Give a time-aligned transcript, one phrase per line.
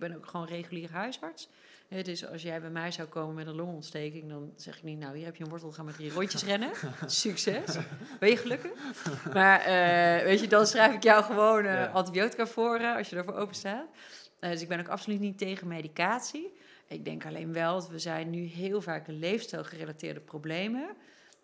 [0.00, 1.48] ben ook gewoon regulier huisarts.
[2.02, 5.16] Dus als jij bij mij zou komen met een longontsteking, dan zeg ik niet, nou
[5.16, 6.70] hier heb je een wortel, ga met drie rondjes rennen.
[7.06, 7.76] Succes.
[8.18, 8.70] Ben je gelukkig?
[9.32, 11.86] Maar eh, weet je, dan schrijf ik jou gewoon eh, Ja.
[11.86, 13.86] antibiotica voor eh, als je ervoor open staat.
[14.40, 16.52] Dus ik ben ook absoluut niet tegen medicatie.
[16.86, 20.96] Ik denk alleen wel dat we zijn nu heel vaak leefstijlgerelateerde problemen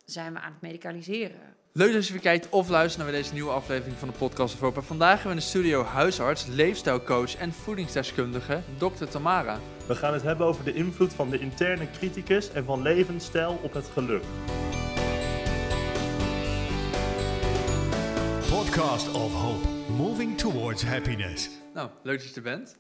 [0.06, 1.54] zijn we aan het medicaliseren.
[1.72, 4.60] Leuk dat je weer kijkt of luistert naar deze nieuwe aflevering van de podcast of
[4.60, 4.80] Hope.
[4.80, 9.04] En Vandaag hebben we in de studio huisarts, leefstijlcoach en voedingsdeskundige Dr.
[9.04, 9.58] Tamara.
[9.86, 13.72] We gaan het hebben over de invloed van de interne criticus en van levensstijl op
[13.72, 14.22] het geluk.
[18.48, 21.50] Podcast of Hope, moving towards happiness.
[21.74, 22.76] Nou, leuk dat je er bent.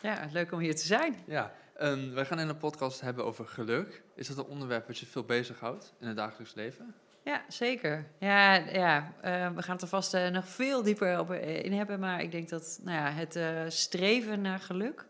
[0.00, 1.14] Ja, leuk om hier te zijn.
[1.26, 4.02] Ja, en wij gaan in de podcast hebben over geluk.
[4.14, 6.94] Is dat een onderwerp wat je veel bezighoudt in het dagelijks leven?
[7.24, 8.06] Ja, zeker.
[8.18, 11.72] Ja, ja eh, we gaan het er vast eh, nog veel dieper op eh, in
[11.72, 12.00] hebben.
[12.00, 15.06] Maar ik denk dat nou ja, het eh, streven naar geluk,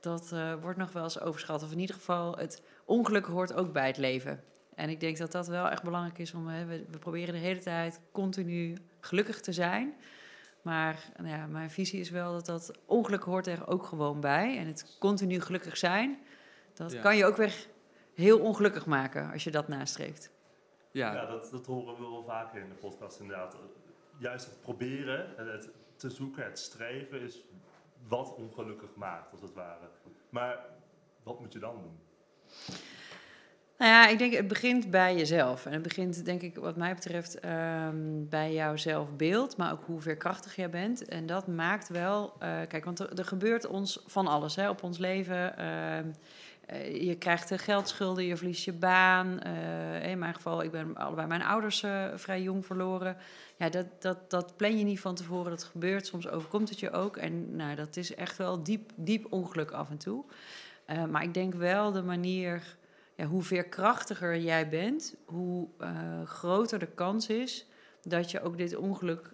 [0.00, 1.62] dat wordt nog wel eens overschat.
[1.62, 4.42] Of in ieder geval, het ongeluk hoort ook bij het leven.
[4.74, 6.34] En ik denk dat dat wel echt belangrijk is.
[6.34, 9.94] Om, we, we proberen de hele tijd continu gelukkig te zijn.
[10.68, 14.58] Maar nou ja, mijn visie is wel dat dat ongeluk hoort er ook gewoon bij.
[14.58, 16.18] En het continu gelukkig zijn,
[16.74, 17.00] dat Ja.
[17.00, 17.66] kan je ook weer
[18.14, 20.30] heel ongelukkig maken als je dat nastreeft.
[20.90, 23.56] Ja, Ja, dat, dat horen we wel vaker in de podcast inderdaad.
[24.18, 27.44] Juist het proberen, en het te zoeken, het streven is
[28.08, 29.88] wat ongelukkig maakt, als het ware.
[30.28, 30.64] Maar
[31.22, 31.98] wat moet je dan doen?
[33.78, 35.66] Nou ja, ik denk het begint bij jezelf.
[35.66, 37.96] En het begint, denk ik, wat mij betreft, ehm,
[38.28, 41.04] bij jouw zelfbeeld, maar ook hoe veerkrachtig jij bent.
[41.04, 44.98] En dat maakt wel, eh, kijk, want er, gebeurt ons van alles hè, op ons
[44.98, 45.56] leven.
[45.58, 46.06] Ehm,
[46.66, 49.42] eh, je krijgt eh, geldschulden, je verliest je baan.
[50.02, 51.84] In mijn geval, ik ben allebei mijn ouders
[52.14, 53.16] vrij jong verloren.
[53.56, 55.50] Ja, dat, dat, dat plan je niet van tevoren.
[55.50, 57.16] Dat gebeurt, soms overkomt het je ook.
[57.16, 60.24] En nou, dat is echt wel diep, diep ongeluk af en toe.
[61.10, 62.76] Maar ik denk wel de manier
[63.18, 67.66] ja, hoe veerkrachtiger jij bent, hoe eh, groter de kans is
[68.02, 69.32] dat je ook dit ongeluk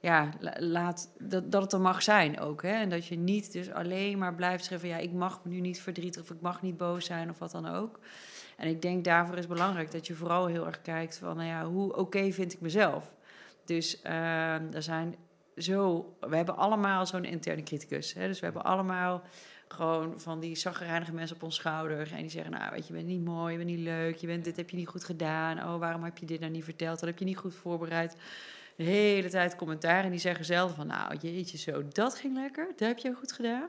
[0.00, 2.62] ja, la- laat, dat, dat het er mag zijn ook.
[2.62, 2.72] Hè?
[2.72, 6.22] En dat je niet dus alleen maar blijft schrijven, ja, ik mag nu niet verdrietig
[6.22, 7.98] of ik mag niet boos zijn of wat dan ook.
[8.56, 11.64] En ik denk daarvoor is belangrijk dat je vooral heel erg kijkt van, nou ja,
[11.64, 13.12] hoe oké vind ik mezelf?
[13.64, 15.14] Dus eh, er zijn
[15.56, 18.14] zo, we hebben allemaal zo'n interne criticus.
[18.14, 18.26] Hè?
[18.26, 19.22] Dus we hebben allemaal
[19.68, 22.12] gewoon van die zaggerijnige mensen op ons schouder.
[22.12, 24.26] En die zeggen, nou, weet je, je bent niet mooi, je bent niet leuk, je
[24.26, 25.58] bent, dit heb je niet goed gedaan.
[25.58, 27.00] Oh, waarom heb je dit nou niet verteld?
[27.00, 28.16] Dat heb je niet goed voorbereid.
[28.76, 30.04] De hele tijd commentaar.
[30.04, 32.66] En die zeggen zelf van, nou, jeetje, zo, dat ging lekker.
[32.76, 33.68] Dat heb je goed gedaan.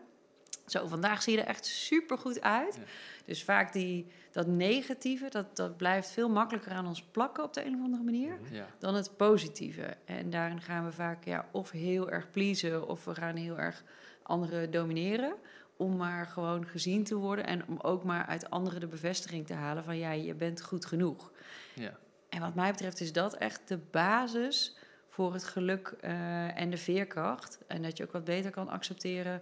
[0.65, 2.75] Zo, vandaag zie je er echt super goed uit.
[2.75, 2.81] Ja.
[3.25, 7.65] Dus vaak die, dat negatieve, dat, dat blijft veel makkelijker aan ons plakken op de
[7.65, 8.67] een of andere manier ja.
[8.79, 9.97] dan het positieve.
[10.05, 13.83] En daarin gaan we vaak ja, of heel erg pleasen of we gaan heel erg
[14.23, 15.33] anderen domineren.
[15.77, 19.53] Om maar gewoon gezien te worden en om ook maar uit anderen de bevestiging te
[19.53, 21.31] halen van ja, je bent goed genoeg.
[21.75, 21.97] ja.
[22.29, 24.77] En wat mij betreft is dat echt de basis
[25.09, 27.59] voor het geluk eh, en de veerkracht.
[27.67, 29.41] En dat je ook wat beter kan accepteren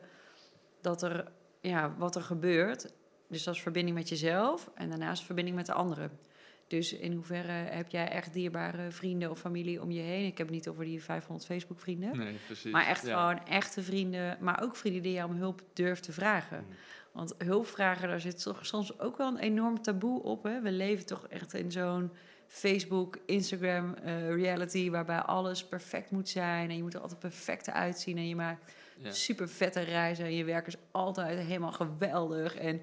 [0.82, 1.32] dat er,
[1.62, 2.94] ja, wat er gebeurt.
[3.28, 6.20] Dus dat is verbinding met jezelf en daarnaast verbinding met de anderen.
[6.68, 10.26] Dus in hoeverre heb jij echt dierbare vrienden of familie om je heen?
[10.26, 12.18] Ik heb het niet over die 500 Facebook-vrienden.
[12.18, 12.72] Nee, precies.
[12.72, 13.20] Maar echt Ja.
[13.20, 16.58] gewoon echte vrienden, maar ook vrienden die jou om hulp durft te vragen.
[16.68, 16.76] Mm.
[17.12, 20.44] Want hulpvragen, daar zit toch soms ook wel een enorm taboe op.
[20.44, 20.62] Hè?
[20.62, 22.12] We leven toch echt in zo'n
[22.48, 24.90] Facebook, Instagram eh, reality...
[24.90, 28.18] waarbij alles perfect moet zijn en je moet er altijd perfect uitzien...
[28.18, 29.12] en je maakt Ja.
[29.12, 32.56] super vette reizen en je werk is altijd helemaal geweldig.
[32.56, 32.82] En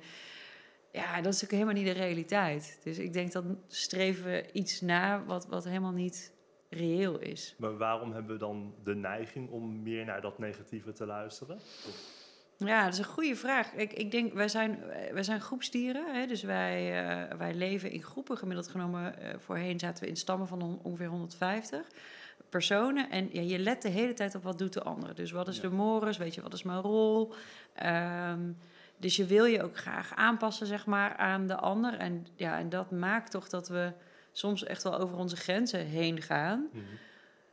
[0.93, 2.79] ja, dat is ook helemaal niet de realiteit.
[2.83, 6.33] Dus ik denk dat streven we iets na wat, wat helemaal niet
[6.71, 7.55] reëel is.
[7.59, 11.59] Maar waarom hebben we dan de neiging om meer naar dat negatieve te luisteren?
[12.57, 13.73] Ja, dat is een goede vraag.
[13.73, 14.79] Ik, ik denk, wij zijn,
[15.13, 16.15] wij zijn groepsdieren.
[16.15, 16.27] Hè?
[16.27, 18.37] Dus wij, eh, wij leven in groepen.
[18.37, 21.87] Gemiddeld genomen, eh, voorheen zaten we in stammen van on- ongeveer 150
[22.51, 23.11] personen.
[23.11, 25.15] En ja, je let de hele tijd op wat doet de ander.
[25.15, 25.63] Dus wat is Ja.
[25.63, 26.17] de mores?
[26.17, 27.33] Weet je, wat is mijn rol?
[27.75, 28.51] Ehm,
[29.03, 31.99] dus je wil je ook graag aanpassen, zeg maar, aan de ander.
[31.99, 33.93] En, ja, en dat maakt toch dat we
[34.33, 36.69] soms echt wel over onze grenzen heen gaan.
[36.73, 36.85] Mhm.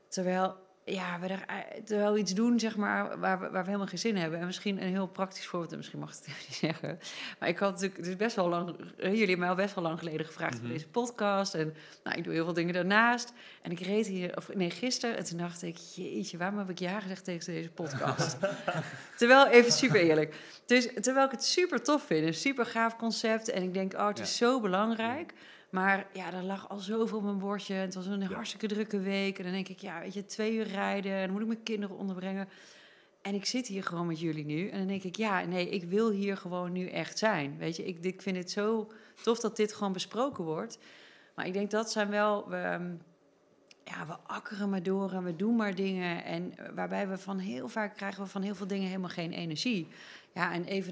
[0.08, 0.56] Terwijl,
[0.94, 1.56] ja, we er, eh,
[1.86, 4.40] terwijl we iets doen, zeg maar, waar we, waar we helemaal geen zin in hebben.
[4.40, 7.00] En misschien een heel praktisch voorbeeld, en misschien mag ik het even niet zeggen.
[7.40, 9.76] Maar ik had natuurlijk, het is best wel lang, eh, jullie hebben mij al best
[9.76, 10.62] wel lang geleden gevraagd Mhm.
[10.62, 11.54] voor deze podcast.
[11.54, 13.34] En nou, ik doe heel veel dingen daarnaast.
[13.62, 15.18] En ik reed hier, of nee, gisteren.
[15.18, 18.38] En toen dacht ik, jeetje, waarom heb ik ja gezegd tegen deze podcast?
[19.18, 20.36] terwijl, even super eerlijk.
[20.66, 23.50] Dus, terwijl ik het super tof vind, een super gaaf concept.
[23.50, 25.34] En ik denk, oh, het is zo belangrijk.
[25.70, 27.74] Maar ja, er lag al zoveel op mijn bordje.
[27.74, 28.28] Het was een Ja.
[28.28, 29.38] hartstikke drukke week.
[29.38, 31.12] En dan denk ik, ja, weet je, twee uur rijden.
[31.12, 32.50] En dan moet ik mijn kinderen onderbrengen.
[33.22, 34.68] En ik zit hier gewoon met jullie nu.
[34.70, 37.58] En dan denk ik, ja, nee, ik wil hier gewoon nu echt zijn.
[37.58, 38.92] Weet je, ik, ik vind het zo
[39.24, 40.80] tof dat dit gewoon besproken wordt.
[41.36, 42.50] Maar ik denk dat zijn wel...
[42.50, 42.92] We, ehm,
[43.84, 46.24] ja, we akkeren maar door en we doen maar dingen.
[46.24, 49.88] En waarbij we van heel vaak krijgen we van heel veel dingen helemaal geen energie.
[50.34, 50.92] Ja, en even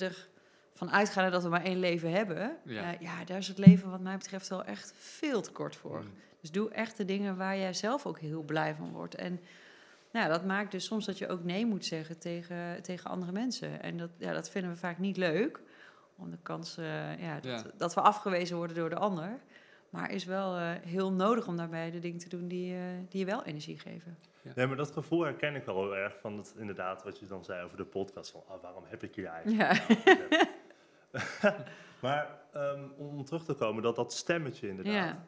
[0.80, 2.58] ervan uitgaan dat we maar één leven hebben.
[2.64, 2.82] Ja.
[2.82, 6.00] Ja, ja daar is het leven wat mij betreft wel echt veel te kort voor.
[6.00, 6.14] Mm.
[6.42, 9.16] Dus doe echt de dingen waar jij zelf ook heel blij van wordt.
[9.16, 9.40] En
[10.12, 13.82] nou, dat maakt dus soms dat je ook nee moet zeggen tegen, tegen andere mensen.
[13.82, 15.60] En dat, ja, dat vinden we vaak niet leuk.
[16.16, 17.64] Om de kans eh, ja, dat, Ja.
[17.78, 19.40] dat we afgewezen worden door de ander.
[19.90, 23.20] Maar is wel eh, heel nodig om daarbij de dingen te doen die, eh, die
[23.20, 24.18] je wel energie geven.
[24.56, 27.44] Nee, maar dat gevoel herken ik wel heel erg van het, inderdaad wat je dan
[27.44, 28.32] zei over de podcast.
[28.32, 29.72] Van, ah, waarom heb ik hier eigenlijk?
[29.72, 29.96] Ja.
[30.30, 30.46] nou?
[32.02, 34.94] maar ehm, om terug te komen, dat dat stemmetje inderdaad.
[34.94, 35.25] Ja.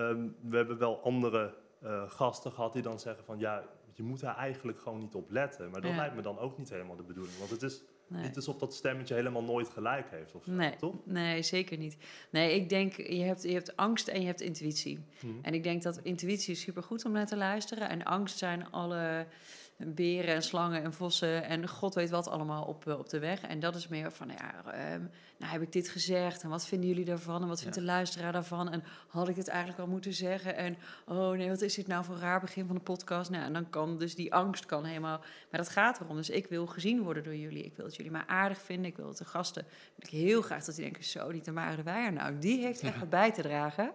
[0.00, 4.20] Ehm, we hebben wel andere eh, gasten gehad die dan zeggen van ja, je moet
[4.20, 5.70] daar eigenlijk gewoon niet op letten.
[5.70, 5.96] Maar dat Ja.
[5.96, 7.38] lijkt me dan ook niet helemaal de bedoeling.
[7.38, 8.22] Want het is Nee.
[8.22, 10.34] niet alsof dat stemmetje helemaal nooit gelijk heeft.
[10.34, 10.94] Of zo, Nee, toch?
[11.04, 11.96] nee, zeker niet.
[12.30, 15.04] Nee, ik denk, je hebt, je hebt angst en je hebt intuïtie.
[15.20, 15.26] Hm.
[15.42, 17.88] En ik denk dat intuïtie is supergoed om naar te luisteren.
[17.88, 19.26] En angst zijn alle
[19.76, 23.40] beren en slangen en vossen en god weet wat allemaal op, eh, op de weg.
[23.40, 25.02] En dat is meer van, ja, ehm,
[25.36, 27.80] nou heb ik dit gezegd en wat vinden jullie daarvan en wat vindt Ja.
[27.80, 30.76] de luisteraar daarvan en had ik dit eigenlijk al moeten zeggen en
[31.06, 33.30] oh nee, wat is dit nou voor een raar begin van de podcast?
[33.30, 35.18] Nou, en dan kan dus die angst kan helemaal,
[35.50, 36.16] maar dat gaat erom.
[36.16, 38.96] Dus ik wil gezien worden door jullie, ik wil dat jullie mij aardig vinden, ik
[38.96, 39.66] wil dat de gasten,
[39.98, 42.98] ik heel graag dat die denken, zo, die Tamara de Weijer, nou, die heeft echt
[42.98, 43.92] wat bij te dragen.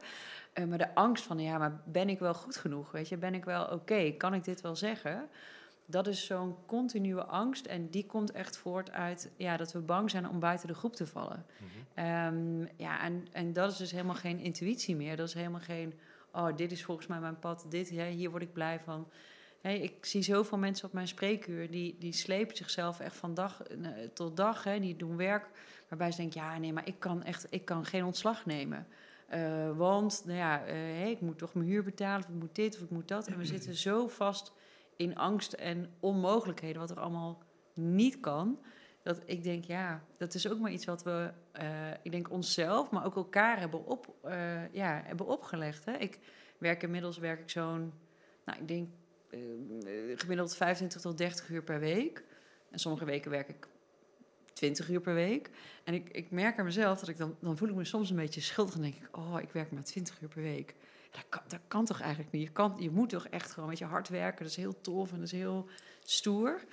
[0.53, 2.91] Eh, maar de angst van, ja, maar ben ik wel goed genoeg?
[2.91, 4.11] Weet je, ben ik wel oké?
[4.11, 5.29] Kan ik dit wel zeggen?
[5.89, 7.65] Dat is zo'n continue angst.
[7.65, 10.95] En die komt echt voort uit ja, dat we bang zijn om buiten de groep
[10.95, 11.45] te vallen.
[11.57, 12.05] Mhm.
[12.05, 15.15] Ehm, ja, en, en dat is dus helemaal geen intuïtie meer.
[15.15, 15.93] Dat is helemaal geen,
[16.31, 17.65] oh, dit is volgens mij mijn pad.
[17.69, 19.07] Dit, hè, hier word ik blij van.
[19.61, 23.89] Ik zie zoveel mensen op mijn spreekuur, die, die slepen zichzelf echt van dag eh,
[24.13, 24.63] tot dag.
[24.63, 25.49] Hè, die doen werk
[25.89, 28.87] waarbij ze denken, ja, nee, maar ik kan echt, ik kan geen ontslag nemen.
[29.27, 32.75] Eh, want, nou ja, hey, ik moet toch mijn huur betalen, of ik moet dit,
[32.75, 33.27] of ik moet dat.
[33.27, 34.53] En we zitten zo vast
[34.99, 37.43] in angst en onmogelijkheden, wat er allemaal
[37.73, 38.59] niet kan.
[39.01, 42.91] Dat ik denk, ja, dat is ook maar iets wat we, eh, ik denk onszelf,
[42.91, 45.85] maar ook elkaar hebben, op, eh, ja, hebben opgelegd.
[45.85, 45.97] Hè?
[45.97, 46.19] Ik
[46.57, 47.93] werk inmiddels, werk ik zo'n,
[48.45, 48.89] nou, ik denk
[49.29, 49.39] eh,
[50.15, 52.23] gemiddeld 25 tot 30 uur per week.
[52.71, 53.67] En sommige weken werk ik
[54.53, 55.49] 20 uur per week.
[55.83, 58.15] En ik, ik merk aan mezelf dat ik dan, dan voel ik me soms een
[58.15, 58.75] beetje schuldig.
[58.75, 60.75] En denk ik, oh, ik werk maar 20 uur per week.
[61.11, 62.41] Dat kan, dat kan toch eigenlijk niet?
[62.41, 64.43] Je, kan, je moet toch echt gewoon met je hard werken.
[64.43, 65.67] Dat is heel tof en dat is heel
[66.03, 66.63] stoer.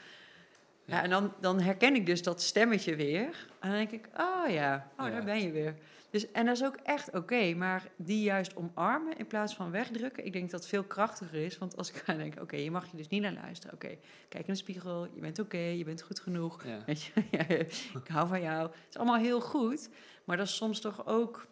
[0.84, 3.48] Ja, en dan, dan herken ik dus dat stemmetje weer.
[3.60, 5.10] En dan denk ik, oh ja, oh, Ja.
[5.10, 5.74] daar ben je weer.
[6.10, 10.24] Dus, en dat is ook echt oké, maar die juist omarmen in plaats van wegdrukken.
[10.24, 12.96] Ik denk dat veel krachtiger is, want als ik ga denken, oké, je mag je
[12.96, 13.74] dus niet naar luisteren.
[13.74, 13.96] Oké,
[14.28, 16.64] kijk in de spiegel, je bent oké, je bent goed genoeg.
[16.64, 16.78] Ja.
[16.86, 17.12] Weet je,
[18.02, 18.62] ik hou van jou.
[18.62, 19.88] Het is allemaal heel goed,
[20.24, 21.46] maar dat is soms toch ook...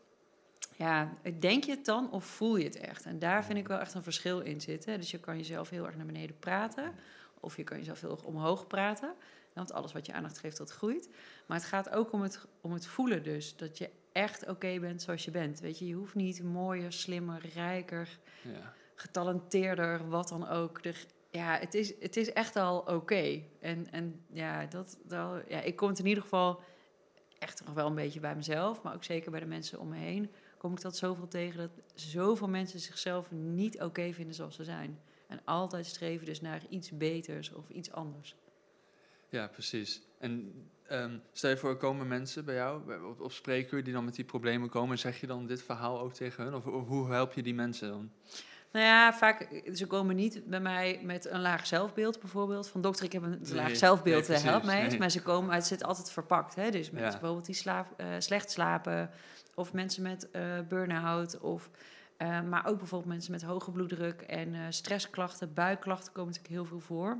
[0.77, 3.05] Ja, denk je het dan of voel je het echt?
[3.05, 5.01] En daar vind ik wel echt een verschil in zitten.
[5.01, 6.93] Dus je kan jezelf heel erg naar beneden praten.
[7.41, 9.15] Of je kan jezelf heel erg omhoog praten.
[9.53, 11.09] Want alles wat je aandacht geeft, dat groeit.
[11.47, 13.57] Maar het gaat ook om het, om het voelen dus.
[13.57, 15.61] Dat je echt oké bent zoals je bent.
[15.61, 18.73] Weet je, je hoeft niet mooier, slimmer, rijker, Ja.
[18.95, 20.85] getalenteerder, wat dan ook.
[20.85, 23.43] Er, ja, het is, het is echt al oké.
[23.61, 26.61] En, en ja, dat, dat, ja, ik kom het in ieder geval
[27.39, 28.83] echt nog wel een beetje bij mezelf.
[28.83, 30.31] Maar ook zeker bij de mensen om me heen.
[30.65, 35.01] Kom ik dat zoveel tegen dat zoveel mensen zichzelf niet oké vinden zoals ze zijn.
[35.29, 38.37] En altijd streven dus naar iets beters of iets anders.
[39.29, 40.03] Ja, precies.
[40.19, 40.53] En
[40.87, 44.25] ehm, stel je voor, komen mensen bij jou op, op spreekuur die dan met die
[44.25, 44.99] problemen komen.
[44.99, 46.55] Zeg je dan dit verhaal ook tegen hun?
[46.55, 48.13] Of, of hoe help je die mensen dan?
[48.75, 52.69] Nou ja, vaak, ze komen niet bij mij met een laag zelfbeeld bijvoorbeeld.
[52.69, 54.99] Van dokter, ik heb een Nee, laag zelfbeeld, nee, eh, help precies, mij nee.
[54.99, 56.55] Maar ze komen, maar het zit altijd verpakt.
[56.55, 56.71] Hè?
[56.71, 57.11] Dus mensen Ja.
[57.19, 59.11] bijvoorbeeld die slaap, eh, slecht slapen.
[59.55, 61.41] Of mensen met eh burn-out.
[61.41, 61.71] Of,
[62.17, 65.55] eh, maar ook bijvoorbeeld mensen met hoge bloeddruk en eh, stressklachten.
[65.55, 67.17] Buikklachten komen natuurlijk heel veel voor.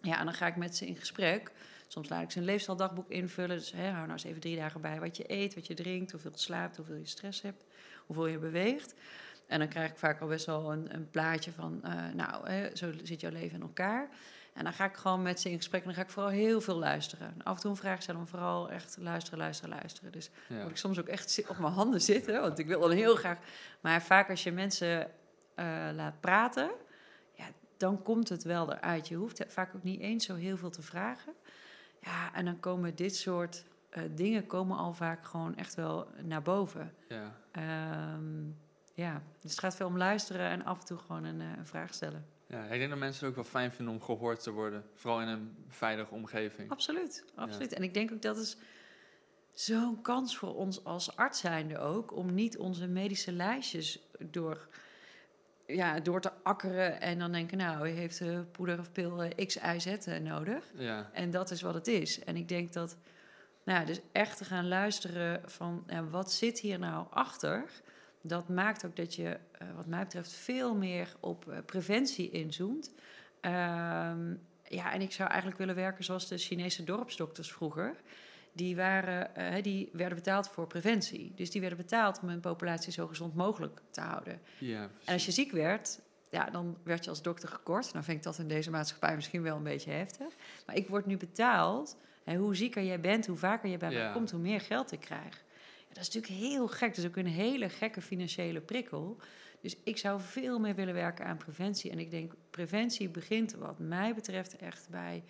[0.00, 1.50] Ja, en dan ga ik met ze in gesprek.
[1.88, 3.56] Soms laat ik ze een leefstijldagboek invullen.
[3.56, 6.10] Dus hè, hou nou eens even drie dagen bij wat je eet, wat je drinkt,
[6.10, 7.64] hoeveel je slaapt, hoeveel je stress hebt,
[8.06, 8.94] hoeveel je beweegt.
[9.46, 12.76] En dan krijg ik vaak al best wel een, een plaatje van, eh, nou, hè,
[12.76, 14.08] zo zit jouw leven in elkaar.
[14.54, 16.60] En dan ga ik gewoon met ze in gesprek en dan ga ik vooral heel
[16.60, 17.26] veel luisteren.
[17.34, 20.12] En af en toe een vraag stellen, maar vooral echt luisteren, luisteren, luisteren.
[20.12, 20.62] Dus Ja.
[20.62, 23.38] moet ik soms ook echt op mijn handen zitten, want ik wil dan heel graag.
[23.80, 25.10] Maar vaak als je mensen
[25.54, 26.70] eh, laat praten,
[27.32, 27.44] ja,
[27.76, 29.08] dan komt het wel eruit.
[29.08, 31.32] Je hoeft vaak ook niet eens zo heel veel te vragen.
[32.00, 36.42] Ja, en dan komen dit soort eh, dingen komen al vaak gewoon echt wel naar
[36.42, 36.94] boven.
[37.08, 37.36] Ja.
[37.50, 38.42] Ehm,
[38.94, 41.66] ja, dus het gaat veel om luisteren en af en toe gewoon een, eh, een
[41.66, 42.26] vraag stellen.
[42.46, 44.84] Ja, ik denk dat mensen het ook wel fijn vinden om gehoord te worden.
[44.94, 46.70] Vooral in een veilige omgeving.
[46.70, 47.72] Absoluut, absoluut.
[47.72, 48.56] En ik denk ook dat is
[49.52, 52.16] zo'n kans voor ons als arts zijnde ook...
[52.16, 54.68] om niet onze medische lijstjes door,
[55.66, 57.00] ja, door te akkeren...
[57.00, 60.64] en dan denken, nou, je heeft uh, poeder of pil uh, X, Y, Z nodig.
[60.74, 62.24] Ja, En dat is wat het is.
[62.24, 62.96] En ik denk dat,
[63.64, 67.70] nou, ja, dus echt te gaan luisteren van wat zit hier nou achter,
[68.26, 72.94] dat maakt ook dat je, eh, wat mij betreft, veel meer op eh, preventie inzoomt.
[73.40, 74.34] Ehm,
[74.68, 77.96] ja, en ik zou eigenlijk willen werken zoals de Chinese dorpsdokters vroeger.
[78.52, 81.32] Die, waren, eh, die werden betaald voor preventie.
[81.34, 84.40] Dus die werden betaald om hun populatie zo gezond mogelijk te houden.
[84.58, 86.00] ja En als je ziek werd,
[86.30, 87.92] ja, dan werd je als dokter gekort.
[87.92, 90.34] Nou vind ik dat in deze maatschappij misschien wel een beetje heftig.
[90.66, 91.96] Maar ik word nu betaald.
[92.24, 95.00] En hoe zieker jij bent, hoe vaker je bij mij komt, hoe meer geld ik
[95.00, 95.43] krijg.
[95.94, 96.88] Dat is natuurlijk heel gek.
[96.88, 99.16] Dat is ook een hele gekke financiële prikkel.
[99.60, 101.90] Dus ik zou veel meer willen werken aan preventie.
[101.90, 105.24] En ik denk, preventie begint wat mij betreft echt bij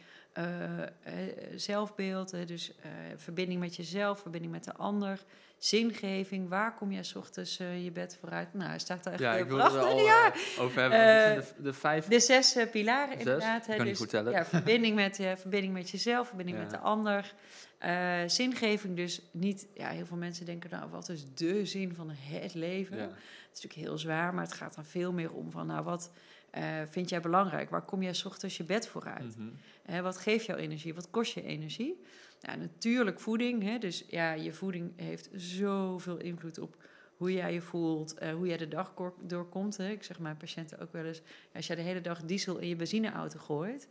[1.56, 2.30] zelfbeeld.
[2.30, 5.24] hè, dus eh, verbinding met jezelf, verbinding met de ander.
[5.58, 8.54] Zingeving, waar kom jij 's ochtends eh, je bed vooruit?
[8.54, 9.82] Nou, hij staat er echt ja eh, ik er prachtig.
[9.82, 10.98] al ja, eh, over hebben.
[10.98, 12.06] Eh, de, de vijf...
[12.06, 13.18] de zes eh, pilaren Zes?
[13.18, 13.66] inderdaad.
[13.66, 14.32] Kan niet dus.
[14.32, 16.62] Ja, verbinding met, eh, verbinding met jezelf, verbinding Ja.
[16.62, 17.34] met de ander.
[17.78, 19.66] Eh, zingeving dus niet...
[19.74, 22.96] Ja, heel veel mensen denken, nou, wat is de zin van het leven?
[22.96, 23.02] ja.
[23.02, 23.12] Het
[23.52, 25.66] is natuurlijk heel zwaar, maar het gaat dan veel meer om van...
[25.66, 26.10] Nou, wat
[26.54, 27.70] eh, vind jij belangrijk?
[27.70, 29.36] Waar kom jij 's ochtends je bed vooruit?
[29.36, 29.48] Mhm.
[29.82, 30.94] Hè, wat geeft jou energie?
[30.94, 32.02] Wat kost je energie?
[32.40, 33.62] Ja, natuurlijk voeding.
[33.62, 33.78] Hè?
[33.78, 36.76] Dus ja, je voeding heeft zoveel invloed op
[37.16, 39.76] hoe jij je voelt, eh, hoe jij de dag doorkomt.
[39.76, 39.90] Hè?
[39.90, 41.22] Ik zeg mijn patiënten ook wel eens,
[41.54, 43.88] als jij de hele dag diesel in je benzineauto gooit,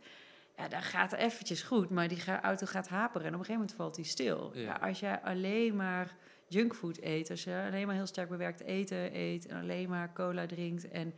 [0.56, 3.60] ja, dan gaat het eventjes goed, maar die auto gaat haperen en op een gegeven
[3.60, 4.50] moment valt die stil.
[4.54, 4.60] Ja.
[4.60, 4.72] Ja.
[4.72, 6.16] als jij alleen maar
[6.48, 10.46] junkfood eet, als je alleen maar heel sterk bewerkt eten eet en alleen maar cola
[10.46, 11.14] drinkt en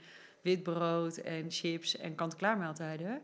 [0.47, 3.23] wit brood en chips en kant-klaar maaltijden,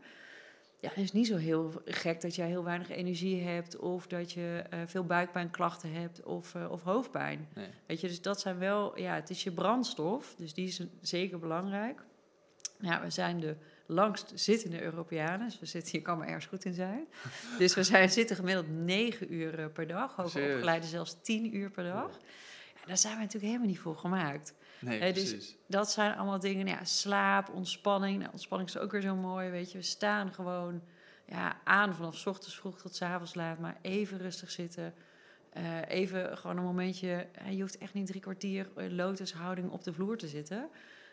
[0.79, 4.31] ja, het is niet zo heel gek dat jij heel weinig energie hebt of dat
[4.31, 7.47] je eh, veel buikpijnklachten hebt of, eh, of hoofdpijn.
[7.53, 7.67] Nee.
[7.85, 10.91] Weet je, dus dat zijn wel, ja, het is je brandstof, dus die is een-
[11.01, 12.03] zeker belangrijk.
[12.79, 16.65] Ja, we zijn de langst zittende Europeanen, dus we zitten, je kan maar ergens goed
[16.65, 17.07] in zijn.
[17.59, 21.69] Dus we zijn, zitten gemiddeld negen uur eh, per dag, hoger opgeleiden zelfs tien uur
[21.69, 22.19] per dag.
[22.75, 24.53] Ja, daar zijn we natuurlijk helemaal niet voor gemaakt.
[24.83, 25.55] Nee, dus precies.
[25.67, 28.19] dat zijn allemaal dingen, nou ja, slaap, ontspanning.
[28.19, 29.77] Nou, ontspanning is ook weer zo mooi, weet je.
[29.77, 30.81] We staan gewoon
[31.25, 34.93] ja, aan vanaf ochtends vroeg tot avonds laat, maar even rustig zitten.
[35.49, 39.93] Eh, even gewoon een momentje, je hoeft echt niet drie kwartier eh, lotushouding op de
[39.93, 40.69] vloer te zitten.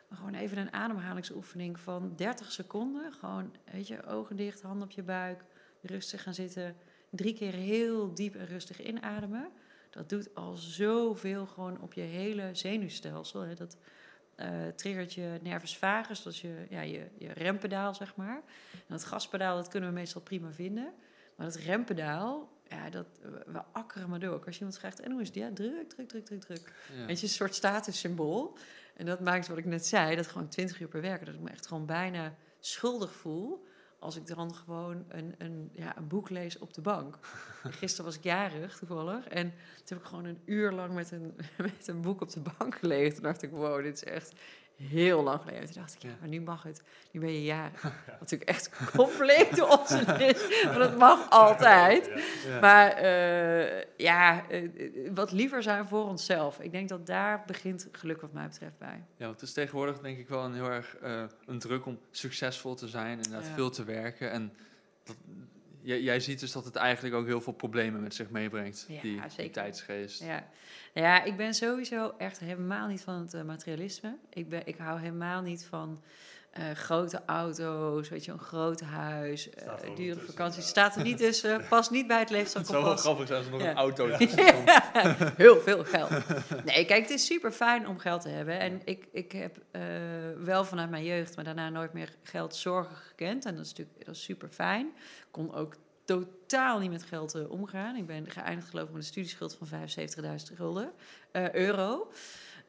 [0.08, 3.12] Maar gewoon even een ademhalingsoefening van 30 seconden.
[3.12, 5.44] Gewoon, weet je, ogen dicht, hand op je buik,
[5.82, 6.76] rustig gaan zitten.
[7.10, 9.48] Drie keer heel diep en rustig inademen.
[9.90, 13.40] Dat doet al zoveel gewoon op je hele zenuwstelsel.
[13.40, 13.54] Hè.
[13.54, 13.76] Dat
[14.34, 18.42] eh, triggert je nervus vagus, dat is je, ja, je, je rempedaal, zeg maar.
[18.72, 20.92] En dat gaspedaal, dat kunnen we meestal prima vinden.
[21.36, 23.06] Maar dat rempedaal, ja, dat,
[23.46, 24.44] we akkeren maar door.
[24.44, 25.36] Als je iemand vraagt, en hoe is het?
[25.36, 26.72] Ja, druk, druk, druk, druk, druk.
[26.96, 27.06] Ja.
[27.06, 28.56] Weet je, een soort statussymbool.
[28.96, 31.40] En dat maakt wat ik net zei, dat gewoon 20 uur per werken, dat ik
[31.40, 33.66] me echt gewoon bijna schuldig voel
[34.00, 37.18] als ik dan gewoon een, een, ja, een boek lees op de bank.
[37.80, 41.36] Gisteren was ik jarig toevallig en toen heb ik gewoon een uur lang met een,
[41.58, 43.14] met een boek op de bank gelegen.
[43.14, 44.32] Toen dacht ik, wow, dit is echt
[44.88, 45.64] heel lang geleden.
[45.64, 46.82] Toen dacht ik, ja, maar nu mag het.
[47.10, 47.82] Nu ben je jarig.
[48.06, 52.10] Wat natuurlijk echt compleet onzin is, maar dat mag altijd.
[52.60, 54.70] Maar eh, ja, eh, eh,
[55.14, 56.60] wat liever zijn voor onszelf.
[56.60, 59.04] Ik denk dat daar begint geluk wat mij betreft bij.
[59.16, 61.98] Ja, want het is tegenwoordig denk ik wel een heel erg eh, een druk om
[62.10, 63.54] succesvol te zijn en inderdaad Ja.
[63.54, 64.30] veel te werken.
[64.30, 64.52] En
[65.04, 65.16] dat,
[65.82, 69.00] jij, jij ziet dus dat het eigenlijk ook heel veel problemen met zich meebrengt, Ja,
[69.00, 70.20] die, die tijdsgeest.
[70.20, 70.48] Ja.
[70.94, 74.16] Nou ja, ik ben sowieso echt helemaal niet van het eh, materialisme.
[74.30, 76.02] Ik, ben, ik hou helemaal niet van
[76.50, 80.50] eh, grote auto's, weet je, een groot huis, wel dure ja.
[80.50, 83.46] Staat er niet tussen, past niet bij het Het leefstijl zou wel grappig zijn als
[83.46, 83.70] er nog Ja.
[83.70, 85.16] een auto Ja.
[85.36, 86.10] Heel veel geld.
[86.64, 88.58] Nee, kijk, het is super fijn om geld te hebben.
[88.58, 89.82] En ik, ik heb eh,
[90.36, 93.44] wel vanuit mijn jeugd, maar daarna nooit meer geld zorgen gekend.
[93.44, 94.86] En dat is natuurlijk dat is super fijn.
[94.96, 97.96] Ik kon ook totaal niet met geld omgaan.
[97.96, 100.92] Ik ben geëindigd geloof ik met een studieschuld van 75.000 gulden,
[101.52, 102.10] euro.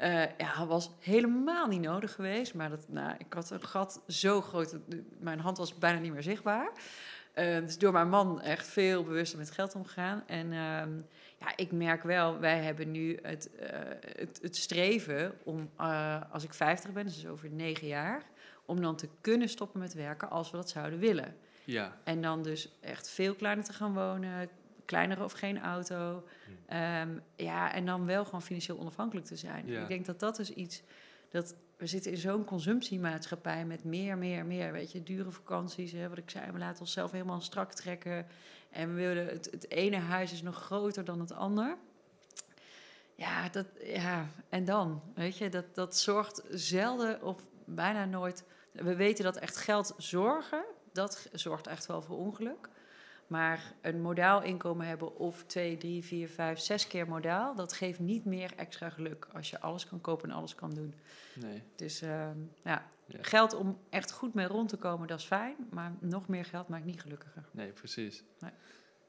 [0.02, 2.54] Eh, ja, dat was helemaal niet nodig geweest.
[2.54, 4.82] Maar dat, nou, ik had een gat zo groot, dat
[5.20, 6.72] mijn hand was bijna niet meer zichtbaar.
[7.34, 10.24] Eh, dus door mijn man echt veel bewuster met geld omgegaan.
[10.28, 10.92] En ehm,
[11.40, 13.80] ja, ik merk wel, wij hebben nu het, eh,
[14.16, 15.70] het, het streven om,
[16.32, 18.24] als ik 50 ben, dus over negen jaar,
[18.66, 21.36] om dan te kunnen stoppen met werken als we dat zouden willen.
[21.64, 24.50] Ja, En dan dus echt veel kleiner te gaan wonen,
[24.92, 26.24] kleinere of geen auto.
[26.68, 29.68] Ehm, ja, en dan wel gewoon financieel onafhankelijk te zijn.
[29.68, 29.82] Ja.
[29.82, 30.82] Ik denk dat dat is iets
[31.30, 34.72] dat we zitten in zo'n consumptiemaatschappij met meer, meer, meer.
[34.72, 35.92] Weet je, dure vakanties.
[35.92, 38.28] Hè, wat ik zei, we laten onszelf helemaal strak trekken.
[38.70, 41.78] En we willen het, het ene huis is nog groter dan het ander.
[43.16, 48.44] Ja, dat, ja, en dan, weet je, dat, dat zorgt zelden of bijna nooit.
[48.72, 52.70] We weten dat echt geld zorgen, dat zorgt echt wel voor ongeluk.
[53.32, 58.00] Maar een modaal inkomen hebben of twee, drie, vier, vijf, zes keer modaal, dat geeft
[58.00, 60.94] niet meer extra geluk als je alles kan kopen en alles kan doen.
[61.36, 61.64] Nee.
[61.76, 63.18] Dus ehm, ja, Ja.
[63.22, 65.56] geld om echt goed mee rond te komen, dat is fijn.
[65.70, 67.44] Maar nog meer geld maakt niet gelukkiger.
[67.52, 68.24] Nee, precies.
[68.40, 68.52] Nee.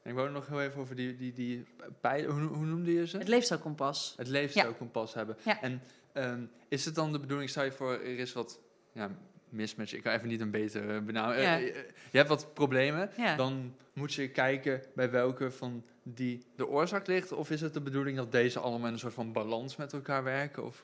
[0.03, 1.67] Ik wou nog heel even over die, die, die
[2.01, 3.19] pijlen, hoe, hoe noemde je ze?
[3.19, 4.15] Het leefstijlkompas.
[4.17, 5.37] Het leefstijlkompas hebben.
[5.45, 5.61] Ja.
[5.63, 8.61] En ehm, is het dan de bedoeling, stel je voor, er is wat
[8.93, 9.11] ja,
[9.53, 11.41] mismatch, ik kan even niet een betere benaming.
[11.43, 11.59] Ja.
[11.59, 11.75] eh, eh,
[12.11, 13.37] je hebt wat problemen, Ja.
[13.37, 17.33] dan moet je kijken bij welke van die de oorzaak ligt.
[17.33, 20.25] Of is het de bedoeling dat deze allemaal in een soort van balans met elkaar
[20.25, 20.65] werken?
[20.65, 20.83] Of,